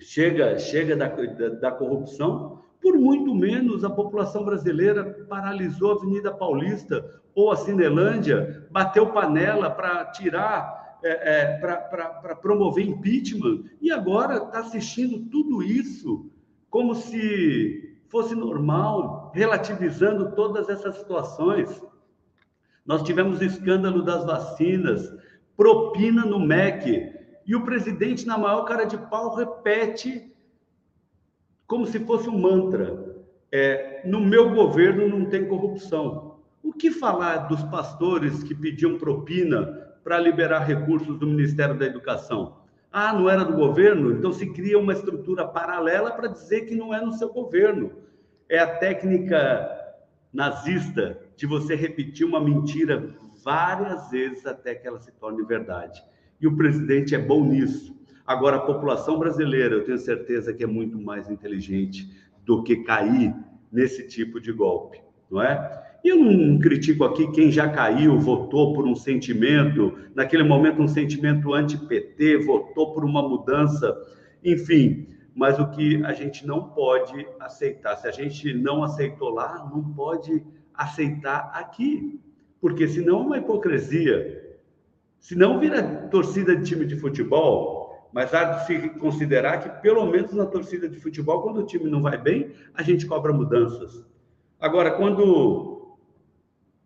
chega, 0.00 0.58
chega 0.58 0.96
da, 0.96 1.08
da, 1.08 1.48
da 1.48 1.70
corrupção? 1.70 2.53
Por 2.84 2.98
muito 2.98 3.34
menos 3.34 3.82
a 3.82 3.88
população 3.88 4.44
brasileira 4.44 5.24
paralisou 5.26 5.92
a 5.92 5.94
Avenida 5.94 6.30
Paulista 6.30 7.02
ou 7.34 7.50
a 7.50 7.56
Cinelândia, 7.56 8.68
bateu 8.70 9.10
panela 9.10 9.70
para 9.70 10.04
tirar, 10.10 10.98
é, 11.02 11.54
é, 11.54 11.58
para 11.58 12.36
promover 12.36 12.86
impeachment, 12.86 13.64
e 13.80 13.90
agora 13.90 14.36
está 14.36 14.58
assistindo 14.58 15.18
tudo 15.30 15.62
isso 15.62 16.30
como 16.68 16.94
se 16.94 17.96
fosse 18.10 18.34
normal, 18.34 19.32
relativizando 19.34 20.32
todas 20.32 20.68
essas 20.68 20.98
situações. 20.98 21.82
Nós 22.84 23.02
tivemos 23.02 23.40
o 23.40 23.44
escândalo 23.44 24.02
das 24.02 24.26
vacinas, 24.26 25.10
propina 25.56 26.26
no 26.26 26.38
MEC, 26.38 27.14
e 27.46 27.56
o 27.56 27.64
presidente, 27.64 28.26
na 28.26 28.36
maior 28.36 28.64
cara 28.64 28.84
de 28.84 28.98
pau, 28.98 29.34
repete 29.34 30.33
como 31.66 31.86
se 31.86 31.98
fosse 32.00 32.28
um 32.28 32.38
mantra: 32.38 33.16
é, 33.50 34.02
no 34.04 34.20
meu 34.20 34.54
governo 34.54 35.08
não 35.08 35.26
tem 35.26 35.46
corrupção. 35.46 36.38
O 36.62 36.72
que 36.72 36.90
falar 36.90 37.48
dos 37.48 37.62
pastores 37.64 38.42
que 38.42 38.54
pediam 38.54 38.98
propina 38.98 39.92
para 40.02 40.18
liberar 40.18 40.60
recursos 40.60 41.18
do 41.18 41.26
Ministério 41.26 41.78
da 41.78 41.86
Educação? 41.86 42.56
Ah, 42.90 43.12
não 43.12 43.28
era 43.28 43.44
do 43.44 43.54
governo? 43.54 44.12
Então 44.12 44.32
se 44.32 44.46
cria 44.52 44.78
uma 44.78 44.92
estrutura 44.92 45.46
paralela 45.46 46.10
para 46.12 46.28
dizer 46.28 46.62
que 46.62 46.74
não 46.74 46.94
é 46.94 47.00
no 47.00 47.12
seu 47.12 47.32
governo 47.32 48.04
é 48.48 48.58
a 48.58 48.78
técnica 48.78 49.70
nazista 50.32 51.18
de 51.36 51.46
você 51.46 51.74
repetir 51.74 52.26
uma 52.26 52.40
mentira 52.40 53.14
várias 53.42 54.10
vezes 54.10 54.46
até 54.46 54.74
que 54.74 54.86
ela 54.86 55.00
se 55.00 55.12
torne 55.12 55.44
verdade. 55.44 56.02
E 56.40 56.46
o 56.46 56.56
presidente 56.56 57.14
é 57.14 57.18
bom 57.18 57.44
nisso. 57.44 57.94
Agora, 58.26 58.56
a 58.56 58.60
população 58.60 59.18
brasileira, 59.18 59.74
eu 59.74 59.84
tenho 59.84 59.98
certeza 59.98 60.52
que 60.52 60.64
é 60.64 60.66
muito 60.66 60.98
mais 60.98 61.28
inteligente 61.28 62.10
do 62.44 62.62
que 62.62 62.76
cair 62.76 63.34
nesse 63.70 64.06
tipo 64.08 64.40
de 64.40 64.52
golpe, 64.52 65.00
não 65.30 65.42
é? 65.42 65.82
E 66.02 66.08
eu 66.08 66.16
não 66.16 66.58
critico 66.58 67.04
aqui 67.04 67.30
quem 67.32 67.50
já 67.50 67.68
caiu, 67.68 68.18
votou 68.18 68.74
por 68.74 68.86
um 68.86 68.94
sentimento, 68.94 69.96
naquele 70.14 70.42
momento 70.42 70.80
um 70.80 70.88
sentimento 70.88 71.52
anti-PT, 71.52 72.44
votou 72.44 72.92
por 72.92 73.04
uma 73.04 73.26
mudança, 73.26 73.94
enfim, 74.44 75.06
mas 75.34 75.58
o 75.58 75.70
que 75.70 76.04
a 76.04 76.12
gente 76.12 76.46
não 76.46 76.68
pode 76.68 77.26
aceitar, 77.40 77.96
se 77.96 78.06
a 78.06 78.10
gente 78.10 78.54
não 78.54 78.84
aceitou 78.84 79.30
lá, 79.30 79.68
não 79.74 79.82
pode 79.82 80.44
aceitar 80.74 81.50
aqui, 81.54 82.20
porque 82.60 82.86
senão 82.86 83.20
é 83.20 83.22
uma 83.22 83.38
hipocrisia. 83.38 84.56
Se 85.18 85.34
não 85.34 85.58
vira 85.58 85.82
torcida 86.10 86.54
de 86.54 86.64
time 86.64 86.84
de 86.84 86.96
futebol, 86.96 87.83
mas 88.14 88.32
há 88.32 88.44
de 88.44 88.66
se 88.66 88.88
considerar 88.90 89.58
que, 89.58 89.82
pelo 89.82 90.06
menos 90.06 90.32
na 90.32 90.46
torcida 90.46 90.88
de 90.88 91.00
futebol, 91.00 91.42
quando 91.42 91.58
o 91.58 91.66
time 91.66 91.90
não 91.90 92.00
vai 92.00 92.16
bem, 92.16 92.52
a 92.72 92.80
gente 92.80 93.06
cobra 93.06 93.32
mudanças. 93.32 94.06
Agora, 94.60 94.92
quando 94.92 95.98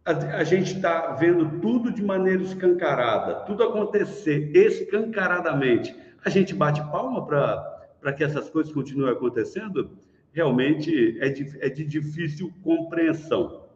a, 0.06 0.12
a 0.38 0.44
gente 0.44 0.76
está 0.76 1.12
vendo 1.12 1.60
tudo 1.60 1.92
de 1.92 2.02
maneira 2.02 2.42
escancarada, 2.42 3.44
tudo 3.44 3.62
acontecer 3.62 4.56
escancaradamente, 4.56 5.94
a 6.24 6.30
gente 6.30 6.54
bate 6.54 6.80
palma 6.90 7.26
para 7.26 8.12
que 8.14 8.24
essas 8.24 8.48
coisas 8.48 8.72
continuem 8.72 9.12
acontecendo, 9.12 9.98
realmente 10.32 11.18
é 11.20 11.28
de, 11.28 11.58
é 11.60 11.68
de 11.68 11.84
difícil 11.84 12.50
compreensão. 12.62 13.68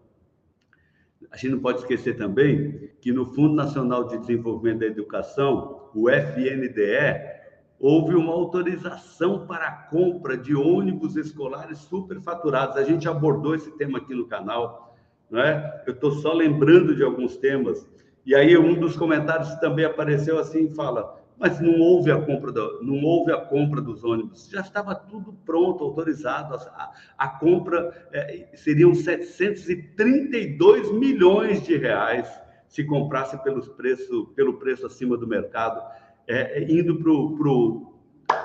A 1.31 1.37
gente 1.37 1.51
não 1.51 1.61
pode 1.61 1.81
esquecer 1.81 2.17
também 2.17 2.89
que 2.99 3.13
no 3.13 3.27
Fundo 3.27 3.55
Nacional 3.55 4.09
de 4.09 4.17
Desenvolvimento 4.17 4.81
da 4.81 4.87
Educação, 4.87 5.91
o 5.95 6.09
FNDE, 6.09 7.42
houve 7.83 8.15
uma 8.15 8.33
autorização 8.33 9.45
para 9.45 9.67
a 9.67 9.73
compra 9.73 10.39
de 10.39 10.55
ônibus 10.55 11.17
escolares 11.17 11.79
superfaturados. 11.79 12.77
A 12.77 12.85
gente 12.85 13.09
abordou 13.09 13.57
esse 13.57 13.73
tema 13.73 13.99
aqui 13.99 14.15
no 14.15 14.29
canal, 14.29 14.97
não 15.29 15.41
é? 15.41 15.83
Eu 15.85 15.93
estou 15.93 16.13
só 16.13 16.33
lembrando 16.33 16.95
de 16.95 17.03
alguns 17.03 17.37
temas. 17.37 17.85
E 18.25 18.37
aí 18.37 18.57
um 18.57 18.79
dos 18.79 18.97
comentários 18.97 19.53
também 19.57 19.85
apareceu 19.85 20.39
assim, 20.39 20.71
fala: 20.71 21.21
mas 21.37 21.59
não 21.59 21.81
houve 21.81 22.13
a 22.13 22.21
compra, 22.25 22.53
do, 22.53 22.85
não 22.85 23.03
houve 23.03 23.33
a 23.33 23.41
compra 23.41 23.81
dos 23.81 24.05
ônibus, 24.05 24.49
já 24.49 24.61
estava 24.61 24.95
tudo 24.95 25.33
pronto, 25.45 25.83
autorizado. 25.83 26.55
A, 26.55 26.93
a 27.19 27.29
compra 27.29 28.09
é, 28.13 28.49
seriam 28.55 28.95
732 28.95 30.93
milhões 30.93 31.65
de 31.65 31.77
reais 31.77 32.31
se 32.69 32.85
comprasse 32.85 33.37
pelos 33.43 33.69
preço, 33.69 34.33
pelo 34.37 34.55
preço 34.55 34.87
acima 34.87 35.17
do 35.19 35.27
mercado, 35.27 35.83
é, 36.27 36.63
é 36.63 36.73
indo 36.73 36.99
para 36.99 37.11
o 37.11 37.37
pro, 37.37 37.95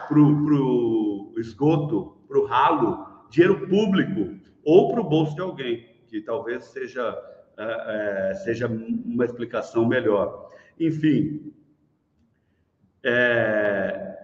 pro, 0.08 0.46
pro 0.46 1.34
esgoto, 1.38 2.18
para 2.28 2.40
o 2.40 2.46
ralo, 2.46 3.28
dinheiro 3.30 3.68
público, 3.68 4.40
ou 4.64 4.92
para 4.92 5.02
o 5.02 5.04
bolso 5.04 5.36
de 5.36 5.42
alguém, 5.42 5.86
que 6.08 6.22
talvez 6.22 6.66
seja, 6.66 7.18
é, 7.58 8.32
é 8.32 8.34
seja 8.36 8.68
uma 8.68 9.26
explicação 9.26 9.86
melhor. 9.88 10.52
Enfim, 10.80 11.54
é, 13.04 14.18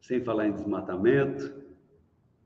sem 0.00 0.22
falar 0.22 0.46
em 0.46 0.52
desmatamento, 0.52 1.64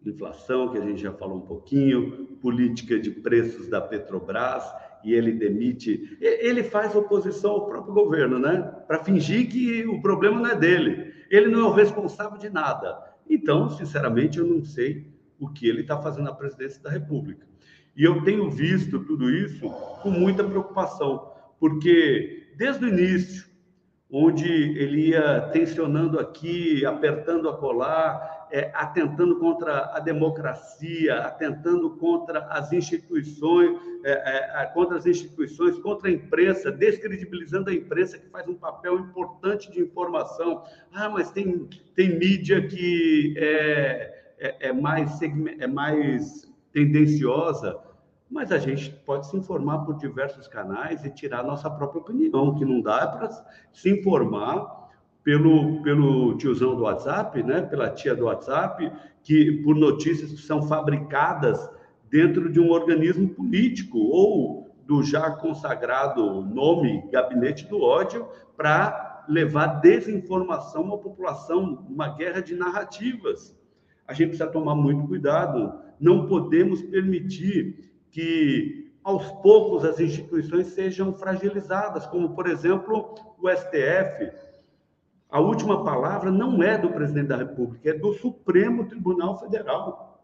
inflação, 0.06 0.70
que 0.70 0.78
a 0.78 0.80
gente 0.80 1.02
já 1.02 1.12
falou 1.12 1.38
um 1.38 1.46
pouquinho, 1.46 2.26
política 2.40 2.98
de 2.98 3.10
preços 3.10 3.68
da 3.68 3.80
Petrobras, 3.80 4.64
e 5.04 5.14
ele 5.14 5.32
demite. 5.32 6.16
Ele 6.20 6.62
faz 6.62 6.94
oposição 6.94 7.52
ao 7.52 7.66
próprio 7.66 7.94
governo, 7.94 8.38
né? 8.38 8.62
Para 8.86 9.02
fingir 9.02 9.48
que 9.48 9.86
o 9.86 10.00
problema 10.00 10.40
não 10.40 10.50
é 10.50 10.56
dele. 10.56 11.12
Ele 11.30 11.48
não 11.48 11.60
é 11.60 11.64
o 11.64 11.72
responsável 11.72 12.38
de 12.38 12.48
nada. 12.48 12.98
Então, 13.28 13.68
sinceramente, 13.70 14.38
eu 14.38 14.46
não 14.46 14.64
sei 14.64 15.06
o 15.38 15.48
que 15.48 15.68
ele 15.68 15.82
está 15.82 16.00
fazendo 16.00 16.24
na 16.24 16.32
presidência 16.32 16.82
da 16.82 16.90
República. 16.90 17.46
E 17.96 18.04
eu 18.04 18.22
tenho 18.22 18.48
visto 18.50 19.00
tudo 19.00 19.28
isso 19.30 19.68
com 20.02 20.10
muita 20.10 20.44
preocupação, 20.44 21.32
porque 21.58 22.52
desde 22.56 22.84
o 22.84 22.88
início, 22.88 23.47
onde 24.10 24.48
ele 24.48 25.08
ia 25.10 25.40
tensionando 25.52 26.18
aqui, 26.18 26.84
apertando 26.86 27.48
a 27.48 27.56
colar, 27.56 28.48
é, 28.50 28.70
atentando 28.74 29.38
contra 29.38 29.94
a 29.94 30.00
democracia, 30.00 31.18
atentando 31.18 31.90
contra 31.96 32.40
as 32.46 32.72
instituições, 32.72 33.78
é, 34.02 34.62
é, 34.62 34.66
contra 34.72 34.96
as 34.96 35.04
instituições, 35.04 35.78
contra 35.80 36.08
a 36.08 36.12
imprensa, 36.12 36.72
descredibilizando 36.72 37.68
a 37.68 37.74
imprensa 37.74 38.18
que 38.18 38.28
faz 38.30 38.48
um 38.48 38.54
papel 38.54 38.98
importante 38.98 39.70
de 39.70 39.80
informação. 39.80 40.62
Ah, 40.92 41.10
mas 41.10 41.30
tem, 41.30 41.68
tem 41.94 42.18
mídia 42.18 42.66
que 42.66 43.34
é, 43.36 44.32
é, 44.38 44.68
é 44.68 44.72
mais, 44.72 45.20
é 45.20 45.66
mais 45.66 46.48
tendenciosa 46.72 47.87
mas 48.30 48.52
a 48.52 48.58
gente 48.58 48.90
pode 49.06 49.26
se 49.26 49.36
informar 49.36 49.78
por 49.78 49.96
diversos 49.96 50.46
canais 50.46 51.04
e 51.04 51.10
tirar 51.10 51.42
nossa 51.42 51.70
própria 51.70 52.00
opinião, 52.00 52.54
que 52.54 52.64
não 52.64 52.80
dá 52.80 53.06
para 53.06 53.30
se 53.72 53.90
informar 53.90 54.90
pelo, 55.24 55.82
pelo 55.82 56.36
tiozão 56.36 56.76
do 56.76 56.82
WhatsApp, 56.82 57.42
né? 57.42 57.62
pela 57.62 57.90
tia 57.90 58.14
do 58.14 58.26
WhatsApp, 58.26 58.92
que 59.22 59.62
por 59.62 59.74
notícias 59.74 60.30
que 60.30 60.40
são 60.40 60.62
fabricadas 60.62 61.68
dentro 62.10 62.50
de 62.50 62.60
um 62.60 62.70
organismo 62.70 63.28
político 63.28 63.98
ou 63.98 64.74
do 64.86 65.02
já 65.02 65.30
consagrado 65.30 66.42
nome 66.42 67.06
Gabinete 67.10 67.66
do 67.66 67.80
Ódio 67.80 68.26
para 68.56 69.26
levar 69.28 69.80
desinformação 69.80 70.92
à 70.94 70.98
população, 70.98 71.84
uma 71.88 72.08
guerra 72.16 72.40
de 72.40 72.54
narrativas. 72.54 73.54
A 74.06 74.14
gente 74.14 74.28
precisa 74.28 74.50
tomar 74.50 74.74
muito 74.74 75.06
cuidado, 75.06 75.78
não 76.00 76.26
podemos 76.26 76.80
permitir 76.80 77.88
que 78.10 78.92
aos 79.02 79.30
poucos 79.42 79.84
as 79.84 79.98
instituições 79.98 80.68
sejam 80.68 81.14
fragilizadas, 81.14 82.06
como 82.06 82.34
por 82.34 82.46
exemplo 82.46 83.14
o 83.38 83.48
STF. 83.48 84.30
A 85.30 85.40
última 85.40 85.84
palavra 85.84 86.30
não 86.30 86.62
é 86.62 86.76
do 86.76 86.90
presidente 86.90 87.28
da 87.28 87.36
República, 87.36 87.90
é 87.90 87.92
do 87.92 88.12
Supremo 88.14 88.86
Tribunal 88.86 89.38
Federal. 89.38 90.22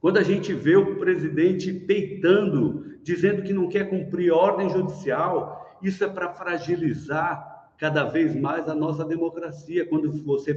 Quando 0.00 0.18
a 0.18 0.22
gente 0.22 0.52
vê 0.54 0.76
o 0.76 0.96
presidente 0.96 1.72
peitando, 1.72 2.96
dizendo 3.02 3.42
que 3.42 3.52
não 3.52 3.68
quer 3.68 3.88
cumprir 3.88 4.32
ordem 4.32 4.70
judicial, 4.70 5.78
isso 5.82 6.02
é 6.04 6.08
para 6.08 6.32
fragilizar 6.32 7.70
cada 7.76 8.04
vez 8.04 8.34
mais 8.34 8.68
a 8.68 8.74
nossa 8.74 9.04
democracia. 9.04 9.86
Quando 9.86 10.12
você 10.22 10.52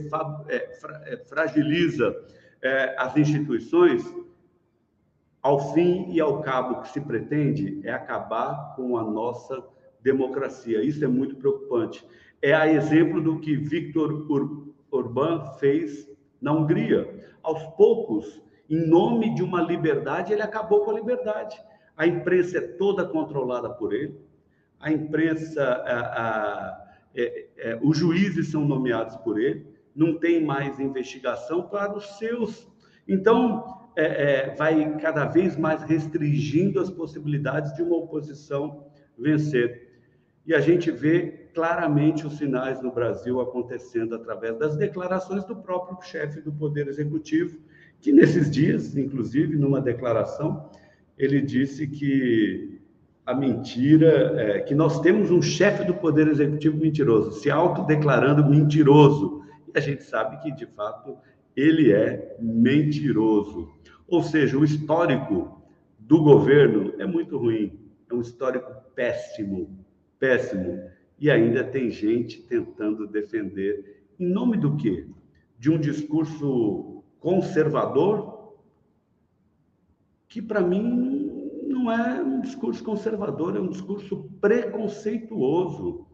é, 0.50 1.14
é, 1.14 1.18
fragiliza 1.26 2.16
é, 2.62 2.96
as 2.98 3.16
instituições, 3.18 4.04
ao 5.44 5.74
fim 5.74 6.10
e 6.10 6.22
ao 6.22 6.42
cabo, 6.42 6.76
o 6.76 6.82
que 6.82 6.88
se 6.88 7.02
pretende 7.02 7.82
é 7.84 7.92
acabar 7.92 8.74
com 8.78 8.98
a 8.98 9.04
nossa 9.04 9.62
democracia. 10.02 10.82
Isso 10.82 11.04
é 11.04 11.08
muito 11.08 11.36
preocupante. 11.36 12.08
É 12.42 12.54
a 12.54 12.66
exemplo 12.66 13.22
do 13.22 13.40
que 13.42 13.58
Viktor 13.58 14.26
Orbán 14.90 15.44
fez 15.60 16.10
na 16.42 16.54
Hungria. 16.54 17.30
Aos 17.44 17.62
poucos, 17.76 18.42
em 18.70 18.88
nome 18.88 19.36
de 19.36 19.44
uma 19.44 19.62
liberdade, 19.62 20.32
ele 20.32 20.42
acabou 20.42 20.86
com 20.86 20.92
a 20.92 20.96
liberdade. 20.96 21.62
A 21.98 22.08
imprensa 22.08 22.60
é 22.60 22.62
toda 22.62 23.06
controlada 23.06 23.70
por 23.70 23.94
ele. 23.94 24.18
A 24.80 24.94
imprensa, 24.94 25.62
a, 25.62 26.00
a, 26.00 26.86
é, 27.16 27.48
é, 27.58 27.80
os 27.84 27.98
juízes 27.98 28.50
são 28.50 28.66
nomeados 28.66 29.18
por 29.18 29.38
ele. 29.38 29.68
Não 29.94 30.18
tem 30.18 30.44
mais 30.44 30.80
investigação 30.80 31.64
para 31.64 31.94
os 31.94 32.18
seus. 32.18 32.66
Então, 33.06 33.83
é, 33.96 34.04
é, 34.06 34.56
vai 34.56 34.98
cada 34.98 35.26
vez 35.26 35.56
mais 35.56 35.84
restringindo 35.84 36.80
as 36.80 36.90
possibilidades 36.90 37.74
de 37.76 37.82
uma 37.82 37.98
oposição 37.98 38.88
vencer. 39.18 39.90
E 40.46 40.54
a 40.54 40.60
gente 40.60 40.92
vê 40.92 41.50
claramente 41.54 42.26
os 42.26 42.38
sinais 42.38 42.82
no 42.82 42.92
Brasil 42.92 43.40
acontecendo 43.40 44.16
através 44.16 44.58
das 44.58 44.76
declarações 44.76 45.46
do 45.46 45.56
próprio 45.56 46.02
chefe 46.02 46.42
do 46.42 46.52
Poder 46.52 46.88
Executivo, 46.88 47.58
que 48.02 48.12
nesses 48.12 48.50
dias, 48.50 48.98
inclusive, 48.98 49.56
numa 49.56 49.80
declaração, 49.80 50.70
ele 51.18 51.40
disse 51.42 51.88
que 51.88 52.82
a 53.26 53.34
mentira, 53.34 54.34
é, 54.42 54.60
que 54.62 54.76
nós 54.76 55.00
temos 55.00 55.32
um 55.32 55.42
chefe 55.42 55.86
do 55.86 55.94
Poder 55.94 56.28
Executivo 56.28 56.78
mentiroso, 56.78 57.32
se 57.40 57.50
autodeclarando 57.50 58.46
mentiroso. 58.50 59.44
E 59.74 59.78
a 59.78 59.82
gente 59.82 60.04
sabe 60.04 60.42
que, 60.42 60.52
de 60.52 60.66
fato, 60.66 61.18
ele 61.56 61.92
é 61.92 62.36
mentiroso. 62.40 63.72
Ou 64.08 64.24
seja, 64.24 64.58
o 64.58 64.64
histórico 64.64 65.62
do 65.98 66.22
governo 66.22 66.94
é 67.00 67.06
muito 67.06 67.38
ruim, 67.38 67.80
é 68.10 68.14
um 68.14 68.22
histórico 68.22 68.72
péssimo, 68.96 69.86
péssimo. 70.20 70.84
E 71.20 71.30
ainda 71.30 71.64
tem 71.64 71.90
gente 71.90 72.42
tentando 72.44 73.08
defender, 73.08 74.04
em 74.20 74.28
nome 74.28 74.58
do 74.58 74.76
quê? 74.76 75.08
De 75.58 75.72
um 75.72 75.80
discurso 75.80 77.04
conservador, 77.20 78.58
que 80.28 80.42
para 80.42 80.62
mim 80.62 81.62
não 81.66 81.92
é 81.92 82.22
um 82.22 82.42
discurso 82.42 82.84
conservador, 82.84 83.56
é 83.56 83.60
um 83.60 83.70
discurso 83.70 84.30
preconceituoso. 84.42 86.06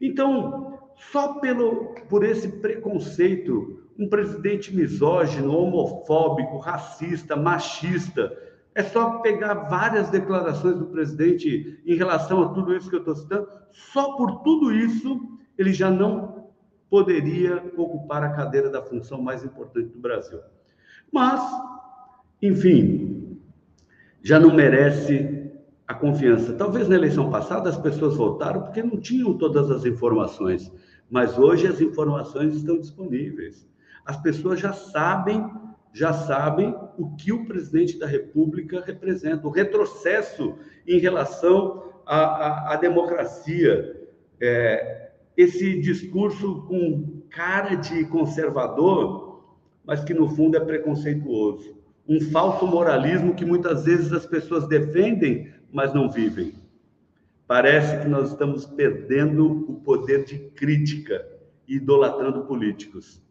Então, 0.00 0.78
só 0.96 1.34
pelo, 1.34 1.94
por 2.08 2.24
esse 2.24 2.48
preconceito, 2.60 3.77
um 3.98 4.08
presidente 4.08 4.74
misógino, 4.74 5.58
homofóbico, 5.58 6.58
racista, 6.58 7.34
machista. 7.34 8.32
É 8.74 8.82
só 8.82 9.18
pegar 9.18 9.54
várias 9.68 10.08
declarações 10.08 10.78
do 10.78 10.86
presidente 10.86 11.82
em 11.84 11.94
relação 11.96 12.42
a 12.42 12.48
tudo 12.50 12.76
isso 12.76 12.88
que 12.88 12.94
eu 12.94 13.00
estou 13.00 13.16
citando. 13.16 13.48
Só 13.72 14.16
por 14.16 14.42
tudo 14.42 14.72
isso, 14.72 15.20
ele 15.58 15.72
já 15.72 15.90
não 15.90 16.46
poderia 16.88 17.56
ocupar 17.76 18.22
a 18.22 18.30
cadeira 18.30 18.70
da 18.70 18.80
função 18.80 19.20
mais 19.20 19.44
importante 19.44 19.88
do 19.88 19.98
Brasil. 19.98 20.38
Mas, 21.12 21.42
enfim, 22.40 23.40
já 24.22 24.38
não 24.38 24.54
merece 24.54 25.50
a 25.88 25.94
confiança. 25.94 26.52
Talvez 26.52 26.88
na 26.88 26.94
eleição 26.94 27.30
passada 27.30 27.68
as 27.68 27.76
pessoas 27.76 28.14
votaram 28.14 28.62
porque 28.62 28.82
não 28.82 29.00
tinham 29.00 29.36
todas 29.36 29.70
as 29.72 29.84
informações, 29.84 30.72
mas 31.10 31.36
hoje 31.36 31.66
as 31.66 31.80
informações 31.80 32.54
estão 32.54 32.78
disponíveis 32.78 33.68
as 34.08 34.16
pessoas 34.16 34.58
já 34.58 34.72
sabem, 34.72 35.46
já 35.92 36.14
sabem 36.14 36.74
o 36.96 37.14
que 37.14 37.30
o 37.30 37.44
presidente 37.44 37.98
da 37.98 38.06
República 38.06 38.80
representa, 38.80 39.46
o 39.46 39.50
retrocesso 39.50 40.54
em 40.86 40.98
relação 40.98 41.92
à, 42.06 42.16
à, 42.16 42.72
à 42.72 42.76
democracia. 42.76 44.08
É, 44.40 45.10
esse 45.36 45.78
discurso 45.80 46.62
com 46.62 47.20
cara 47.28 47.74
de 47.74 48.06
conservador, 48.06 49.44
mas 49.84 50.02
que 50.02 50.14
no 50.14 50.30
fundo 50.30 50.56
é 50.56 50.60
preconceituoso. 50.60 51.76
Um 52.08 52.18
falso 52.18 52.66
moralismo 52.66 53.34
que 53.34 53.44
muitas 53.44 53.84
vezes 53.84 54.10
as 54.10 54.24
pessoas 54.24 54.66
defendem, 54.66 55.52
mas 55.70 55.92
não 55.92 56.10
vivem. 56.10 56.54
Parece 57.46 58.00
que 58.00 58.08
nós 58.08 58.30
estamos 58.30 58.64
perdendo 58.64 59.70
o 59.70 59.74
poder 59.74 60.24
de 60.24 60.38
crítica, 60.38 61.28
idolatrando 61.68 62.46
políticos. 62.46 63.22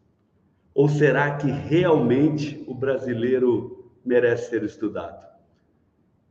Ou 0.78 0.88
será 0.88 1.34
que 1.34 1.50
realmente 1.50 2.62
o 2.68 2.72
brasileiro 2.72 3.90
merece 4.04 4.50
ser 4.50 4.62
estudado? 4.62 5.26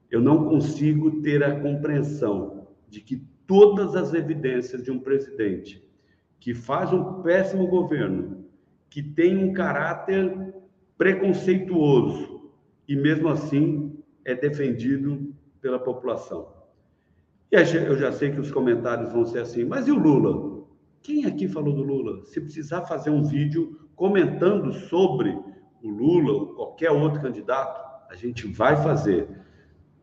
Eu 0.09 0.21
não 0.21 0.47
consigo 0.47 1.21
ter 1.21 1.43
a 1.43 1.59
compreensão 1.59 2.65
de 2.87 3.01
que 3.01 3.21
todas 3.45 3.93
as 3.93 4.13
evidências 4.13 4.81
de 4.81 4.89
um 4.89 4.99
presidente 4.99 5.85
que 6.39 6.53
faz 6.53 6.93
um 6.93 7.21
péssimo 7.21 7.67
governo, 7.67 8.45
que 8.89 9.03
tem 9.03 9.35
um 9.35 9.51
caráter 9.51 10.53
preconceituoso 10.97 12.49
e 12.87 12.95
mesmo 12.95 13.27
assim 13.27 13.99
é 14.23 14.33
defendido 14.33 15.35
pela 15.59 15.77
população. 15.77 16.53
E 17.51 17.57
eu 17.57 17.97
já 17.97 18.13
sei 18.13 18.31
que 18.31 18.39
os 18.39 18.49
comentários 18.49 19.11
vão 19.11 19.25
ser 19.25 19.39
assim, 19.39 19.65
mas 19.65 19.89
e 19.89 19.91
o 19.91 19.99
Lula? 19.99 20.65
Quem 21.01 21.25
aqui 21.25 21.49
falou 21.49 21.75
do 21.75 21.83
Lula? 21.83 22.23
Se 22.23 22.39
precisar 22.39 22.83
fazer 22.83 23.09
um 23.09 23.25
vídeo 23.25 23.86
comentando 23.97 24.71
sobre 24.73 25.37
o 25.83 25.89
Lula 25.89 26.31
ou 26.31 26.47
qualquer 26.53 26.91
outro 26.91 27.19
candidato, 27.19 27.81
a 28.09 28.15
gente 28.15 28.47
vai 28.47 28.81
fazer. 28.81 29.27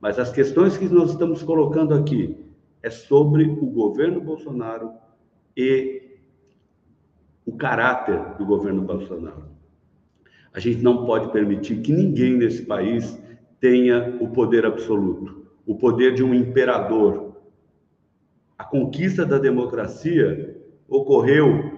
Mas 0.01 0.19
as 0.19 0.31
questões 0.33 0.77
que 0.77 0.87
nós 0.87 1.13
estamos 1.13 1.43
colocando 1.43 1.95
aqui 1.95 2.37
é 2.83 2.91
sobre 2.91 3.45
o 3.45 3.67
governo 3.67 4.21
Bolsonaro 4.21 4.93
e 5.57 6.19
o 7.47 7.57
caráter 7.57 8.37
do 8.37 8.45
governo 8.45 8.83
Bolsonaro. 8.83 9.45
A 10.53 10.59
gente 10.59 10.83
não 10.83 11.07
pode 11.07 11.33
permitir 11.33 11.81
que 11.81 11.93
ninguém 11.93 12.37
nesse 12.37 12.63
país 12.63 13.19
tenha 13.61 14.19
o 14.21 14.29
poder 14.29 14.67
absoluto, 14.67 15.47
o 15.65 15.77
poder 15.77 16.15
de 16.15 16.23
um 16.23 16.35
imperador. 16.35 17.37
A 18.59 18.65
conquista 18.65 19.25
da 19.25 19.39
democracia 19.39 20.61
ocorreu 20.89 21.74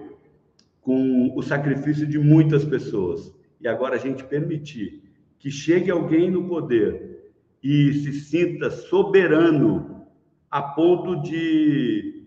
com 0.87 1.33
o 1.35 1.41
sacrifício 1.41 2.07
de 2.07 2.17
muitas 2.17 2.63
pessoas. 2.63 3.35
E 3.59 3.67
agora 3.67 3.95
a 3.95 3.99
gente 3.99 4.23
permitir 4.23 5.03
que 5.37 5.51
chegue 5.51 5.91
alguém 5.91 6.31
no 6.31 6.47
poder 6.47 7.29
e 7.61 7.91
se 7.91 8.13
sinta 8.13 8.71
soberano 8.71 10.07
a 10.49 10.61
ponto 10.61 11.21
de 11.21 12.23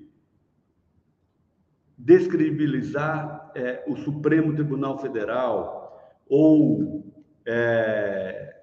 descredibilizar 1.96 3.50
é, 3.54 3.82
o 3.86 3.96
Supremo 3.96 4.54
Tribunal 4.54 4.98
Federal 4.98 6.14
ou 6.28 7.10
é, 7.46 8.56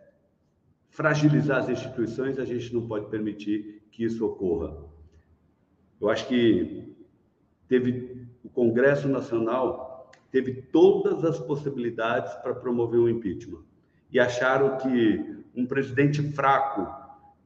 fragilizar 0.91 1.63
as 1.63 1.69
instituições, 1.69 2.37
a 2.37 2.45
gente 2.45 2.71
não 2.71 2.87
pode 2.87 3.07
permitir 3.07 3.81
que 3.89 4.03
isso 4.03 4.23
ocorra. 4.23 4.77
Eu 5.99 6.07
acho 6.07 6.27
que 6.27 6.95
teve 7.67 8.27
o 8.43 8.49
Congresso 8.49 9.07
Nacional 9.07 9.86
teve 10.37 10.61
todas 10.71 11.25
as 11.25 11.39
possibilidades 11.39 12.31
para 12.35 12.53
promover 12.53 12.99
um 12.99 13.09
impeachment. 13.09 13.63
E 14.11 14.19
acharam 14.19 14.77
que 14.77 15.35
um 15.55 15.65
presidente 15.65 16.21
fraco, 16.21 16.87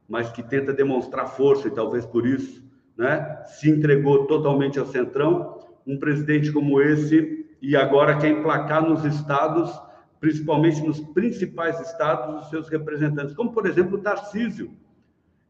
mas 0.06 0.30
que 0.30 0.42
tenta 0.42 0.74
demonstrar 0.74 1.26
força, 1.26 1.68
e 1.68 1.70
talvez 1.70 2.04
por 2.04 2.26
isso 2.26 2.62
né, 2.94 3.42
se 3.46 3.70
entregou 3.70 4.26
totalmente 4.26 4.78
ao 4.78 4.84
centrão, 4.84 5.58
um 5.86 5.98
presidente 5.98 6.52
como 6.52 6.82
esse, 6.82 7.46
e 7.62 7.74
agora 7.74 8.18
quer 8.18 8.28
emplacar 8.28 8.86
nos 8.86 9.06
estados, 9.06 9.72
principalmente 10.20 10.86
nos 10.86 11.00
principais 11.00 11.80
estados, 11.80 12.42
os 12.42 12.50
seus 12.50 12.68
representantes, 12.68 13.34
como, 13.34 13.54
por 13.54 13.64
exemplo, 13.64 13.96
o 13.96 14.02
Tarcísio. 14.02 14.70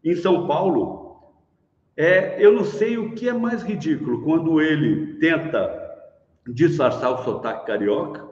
Em 0.05 0.15
São 0.15 0.47
Paulo, 0.47 1.03
É, 1.95 2.43
eu 2.43 2.53
não 2.55 2.65
sei 2.65 2.97
o 2.97 3.13
que 3.13 3.29
é 3.29 3.35
mais 3.35 3.63
ridículo 3.63 4.23
quando 4.23 4.63
ele 4.63 5.19
tenta 5.19 5.82
disfarçar 6.47 7.13
o 7.13 7.25
sotaque 7.25 7.67
carioca 7.67 8.29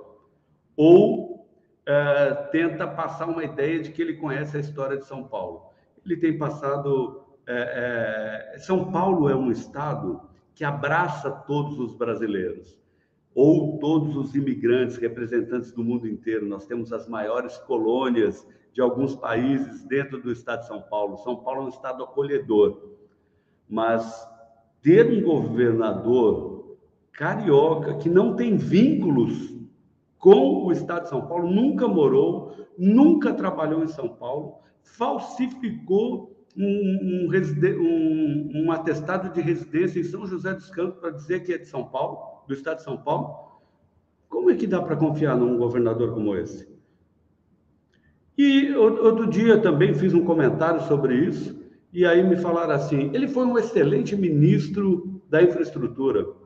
ou 0.76 1.48
é, 1.86 2.34
tenta 2.52 2.86
passar 2.86 3.28
uma 3.28 3.44
ideia 3.44 3.80
de 3.80 3.90
que 3.90 4.00
ele 4.00 4.14
conhece 4.14 4.56
a 4.56 4.60
história 4.60 4.96
de 4.96 5.06
São 5.06 5.24
Paulo. 5.24 5.70
Ele 6.04 6.16
tem 6.16 6.38
passado. 6.38 7.24
É, 7.46 8.52
é, 8.54 8.58
São 8.58 8.92
Paulo 8.92 9.28
é 9.28 9.34
um 9.34 9.50
estado 9.50 10.20
que 10.54 10.64
abraça 10.64 11.30
todos 11.30 11.78
os 11.78 11.94
brasileiros 11.94 12.78
ou 13.34 13.78
todos 13.78 14.16
os 14.16 14.34
imigrantes, 14.34 14.96
representantes 14.96 15.72
do 15.72 15.82
mundo 15.82 16.06
inteiro. 16.06 16.46
Nós 16.46 16.66
temos 16.66 16.92
as 16.92 17.08
maiores 17.08 17.56
colônias 17.58 18.46
de 18.72 18.80
alguns 18.80 19.16
países 19.16 19.84
dentro 19.84 20.20
do 20.20 20.30
estado 20.30 20.60
de 20.60 20.66
São 20.66 20.82
Paulo. 20.82 21.16
São 21.18 21.36
Paulo 21.36 21.62
é 21.62 21.64
um 21.64 21.68
estado 21.68 22.04
acolhedor, 22.04 22.90
mas 23.68 24.28
ter 24.82 25.06
um 25.06 25.22
governador 25.22 26.59
carioca 27.20 27.98
que 27.98 28.08
não 28.08 28.34
tem 28.34 28.56
vínculos 28.56 29.54
com 30.18 30.64
o 30.64 30.72
estado 30.72 31.02
de 31.02 31.10
São 31.10 31.26
Paulo, 31.26 31.50
nunca 31.50 31.86
morou, 31.86 32.56
nunca 32.78 33.34
trabalhou 33.34 33.84
em 33.84 33.88
São 33.88 34.08
Paulo, 34.08 34.54
falsificou 34.82 36.34
um, 36.56 37.28
um, 37.28 37.30
um, 37.78 38.52
um 38.54 38.72
atestado 38.72 39.34
de 39.34 39.40
residência 39.42 40.00
em 40.00 40.04
São 40.04 40.26
José 40.26 40.54
dos 40.54 40.70
Campos 40.70 40.98
para 40.98 41.10
dizer 41.10 41.40
que 41.40 41.52
é 41.52 41.58
de 41.58 41.66
São 41.66 41.84
Paulo, 41.84 42.42
do 42.48 42.54
estado 42.54 42.78
de 42.78 42.84
São 42.84 42.96
Paulo. 42.96 43.60
Como 44.26 44.50
é 44.50 44.54
que 44.54 44.66
dá 44.66 44.80
para 44.80 44.96
confiar 44.96 45.36
num 45.36 45.58
governador 45.58 46.14
como 46.14 46.34
esse? 46.34 46.70
E 48.38 48.72
outro 48.74 49.26
dia 49.26 49.60
também 49.60 49.92
fiz 49.92 50.14
um 50.14 50.24
comentário 50.24 50.80
sobre 50.84 51.16
isso, 51.16 51.54
e 51.92 52.06
aí 52.06 52.26
me 52.26 52.38
falaram 52.38 52.72
assim: 52.72 53.10
ele 53.12 53.28
foi 53.28 53.44
um 53.44 53.58
excelente 53.58 54.16
ministro 54.16 55.20
da 55.28 55.42
infraestrutura. 55.42 56.39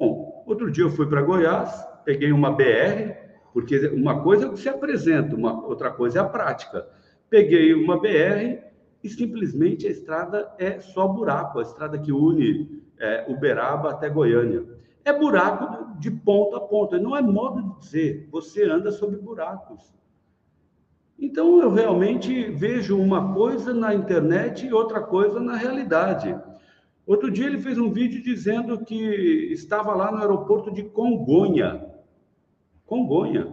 Bom, 0.00 0.42
outro 0.46 0.70
dia 0.70 0.84
eu 0.84 0.90
fui 0.90 1.06
para 1.06 1.20
Goiás, 1.20 1.86
peguei 2.06 2.32
uma 2.32 2.50
BR, 2.50 3.12
porque 3.52 3.88
uma 3.88 4.22
coisa 4.22 4.46
é 4.46 4.48
o 4.48 4.52
que 4.54 4.60
se 4.60 4.68
apresenta, 4.70 5.36
uma 5.36 5.62
outra 5.66 5.90
coisa 5.90 6.20
é 6.20 6.22
a 6.22 6.24
prática. 6.24 6.88
Peguei 7.28 7.74
uma 7.74 8.00
BR 8.00 8.62
e 9.04 9.10
simplesmente 9.10 9.86
a 9.86 9.90
estrada 9.90 10.50
é 10.56 10.80
só 10.80 11.06
buraco, 11.06 11.58
a 11.58 11.62
estrada 11.62 11.98
que 11.98 12.10
une 12.10 12.82
é, 12.98 13.26
Uberaba 13.28 13.90
até 13.90 14.08
Goiânia. 14.08 14.64
É 15.04 15.12
buraco 15.12 15.98
de 15.98 16.10
ponta 16.10 16.56
a 16.56 16.60
ponta, 16.60 16.98
não 16.98 17.14
é 17.14 17.20
modo 17.20 17.62
de 17.62 17.80
dizer, 17.80 18.28
você 18.32 18.64
anda 18.64 18.90
sobre 18.90 19.18
buracos. 19.18 19.92
Então 21.18 21.60
eu 21.60 21.70
realmente 21.70 22.50
vejo 22.52 22.98
uma 22.98 23.34
coisa 23.34 23.74
na 23.74 23.94
internet 23.94 24.66
e 24.66 24.72
outra 24.72 25.02
coisa 25.02 25.38
na 25.40 25.56
realidade. 25.56 26.34
Outro 27.10 27.28
dia 27.28 27.46
ele 27.46 27.58
fez 27.58 27.76
um 27.76 27.90
vídeo 27.90 28.22
dizendo 28.22 28.84
que 28.84 28.94
estava 29.50 29.92
lá 29.96 30.12
no 30.12 30.18
aeroporto 30.18 30.70
de 30.72 30.84
Congonha. 30.84 31.84
Congonha. 32.86 33.52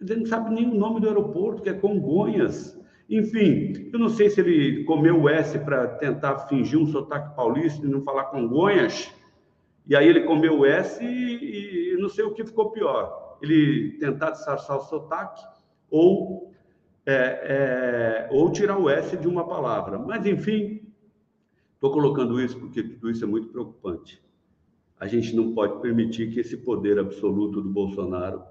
Ele 0.00 0.20
não 0.20 0.26
sabe 0.26 0.54
nem 0.54 0.70
o 0.70 0.74
nome 0.76 1.00
do 1.00 1.08
aeroporto, 1.08 1.62
que 1.62 1.68
é 1.68 1.72
Congonhas. 1.72 2.80
Enfim, 3.10 3.90
eu 3.92 3.98
não 3.98 4.08
sei 4.08 4.30
se 4.30 4.40
ele 4.40 4.84
comeu 4.84 5.20
o 5.20 5.28
S 5.28 5.58
para 5.58 5.88
tentar 5.96 6.46
fingir 6.46 6.78
um 6.78 6.86
sotaque 6.86 7.34
paulista 7.34 7.84
e 7.84 7.90
não 7.90 8.02
falar 8.02 8.26
Congonhas. 8.26 9.12
E 9.84 9.96
aí 9.96 10.06
ele 10.06 10.20
comeu 10.20 10.60
o 10.60 10.64
S 10.64 11.04
e, 11.04 11.94
e 11.94 11.96
não 11.96 12.08
sei 12.08 12.24
o 12.24 12.34
que 12.34 12.46
ficou 12.46 12.70
pior. 12.70 13.36
Ele 13.42 13.98
tentar 13.98 14.30
disfarçar 14.30 14.76
o 14.76 14.82
sotaque 14.82 15.44
ou 15.90 16.52
é, 17.04 17.14
é, 17.14 18.28
ou 18.30 18.52
tirar 18.52 18.78
o 18.78 18.88
S 18.88 19.16
de 19.16 19.26
uma 19.26 19.44
palavra. 19.44 19.98
Mas, 19.98 20.24
enfim, 20.24 20.83
estou 21.84 21.92
colocando 21.92 22.40
isso 22.40 22.58
porque 22.58 22.82
tudo 22.82 23.10
isso 23.10 23.22
é 23.24 23.26
muito 23.26 23.48
preocupante. 23.48 24.22
A 24.98 25.06
gente 25.06 25.36
não 25.36 25.52
pode 25.52 25.82
permitir 25.82 26.30
que 26.30 26.40
esse 26.40 26.56
poder 26.56 26.98
absoluto 26.98 27.60
do 27.60 27.68
Bolsonaro, 27.68 28.42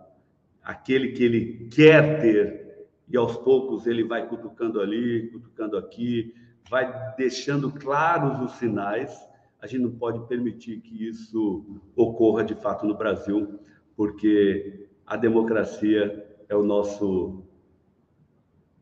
aquele 0.61 1.13
que 1.13 1.23
ele 1.23 1.67
quer 1.69 2.21
ter, 2.21 2.87
e 3.09 3.17
aos 3.17 3.35
poucos 3.37 3.87
ele 3.87 4.03
vai 4.03 4.27
cutucando 4.27 4.79
ali, 4.79 5.29
cutucando 5.31 5.77
aqui, 5.77 6.35
vai 6.69 7.15
deixando 7.15 7.71
claros 7.71 8.39
os 8.39 8.59
sinais, 8.59 9.11
a 9.59 9.65
gente 9.65 9.81
não 9.81 9.91
pode 9.91 10.27
permitir 10.27 10.81
que 10.81 11.07
isso 11.07 11.81
ocorra 11.95 12.43
de 12.43 12.53
fato 12.53 12.85
no 12.85 12.95
Brasil, 12.95 13.59
porque 13.95 14.89
a 15.07 15.17
democracia 15.17 16.37
é 16.47 16.55
o 16.55 16.61
nosso 16.61 17.43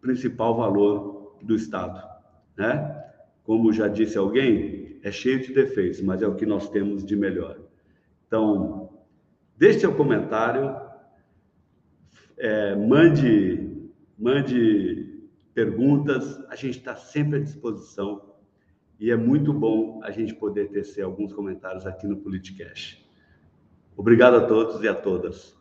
principal 0.01 0.57
valor 0.57 1.37
do 1.41 1.55
Estado, 1.55 2.05
né? 2.57 3.10
Como 3.51 3.73
já 3.73 3.89
disse 3.89 4.17
alguém, 4.17 4.97
é 5.03 5.11
cheio 5.11 5.41
de 5.41 5.51
defeitos, 5.51 5.99
mas 5.99 6.21
é 6.21 6.25
o 6.25 6.35
que 6.35 6.45
nós 6.45 6.69
temos 6.69 7.03
de 7.03 7.17
melhor. 7.17 7.59
Então, 8.25 9.03
deixe 9.57 9.81
seu 9.81 9.93
comentário, 9.93 10.73
é, 12.37 12.73
mande, 12.77 13.91
mande 14.17 15.25
perguntas, 15.53 16.41
a 16.47 16.55
gente 16.55 16.77
está 16.77 16.95
sempre 16.95 17.39
à 17.39 17.43
disposição 17.43 18.35
e 18.97 19.11
é 19.11 19.17
muito 19.17 19.51
bom 19.51 19.99
a 20.01 20.11
gente 20.11 20.33
poder 20.33 20.69
tecer 20.69 21.03
alguns 21.03 21.33
comentários 21.33 21.85
aqui 21.85 22.07
no 22.07 22.15
Politicast. 22.15 23.05
Obrigado 23.97 24.35
a 24.35 24.47
todos 24.47 24.81
e 24.81 24.87
a 24.87 24.95
todas. 24.95 25.60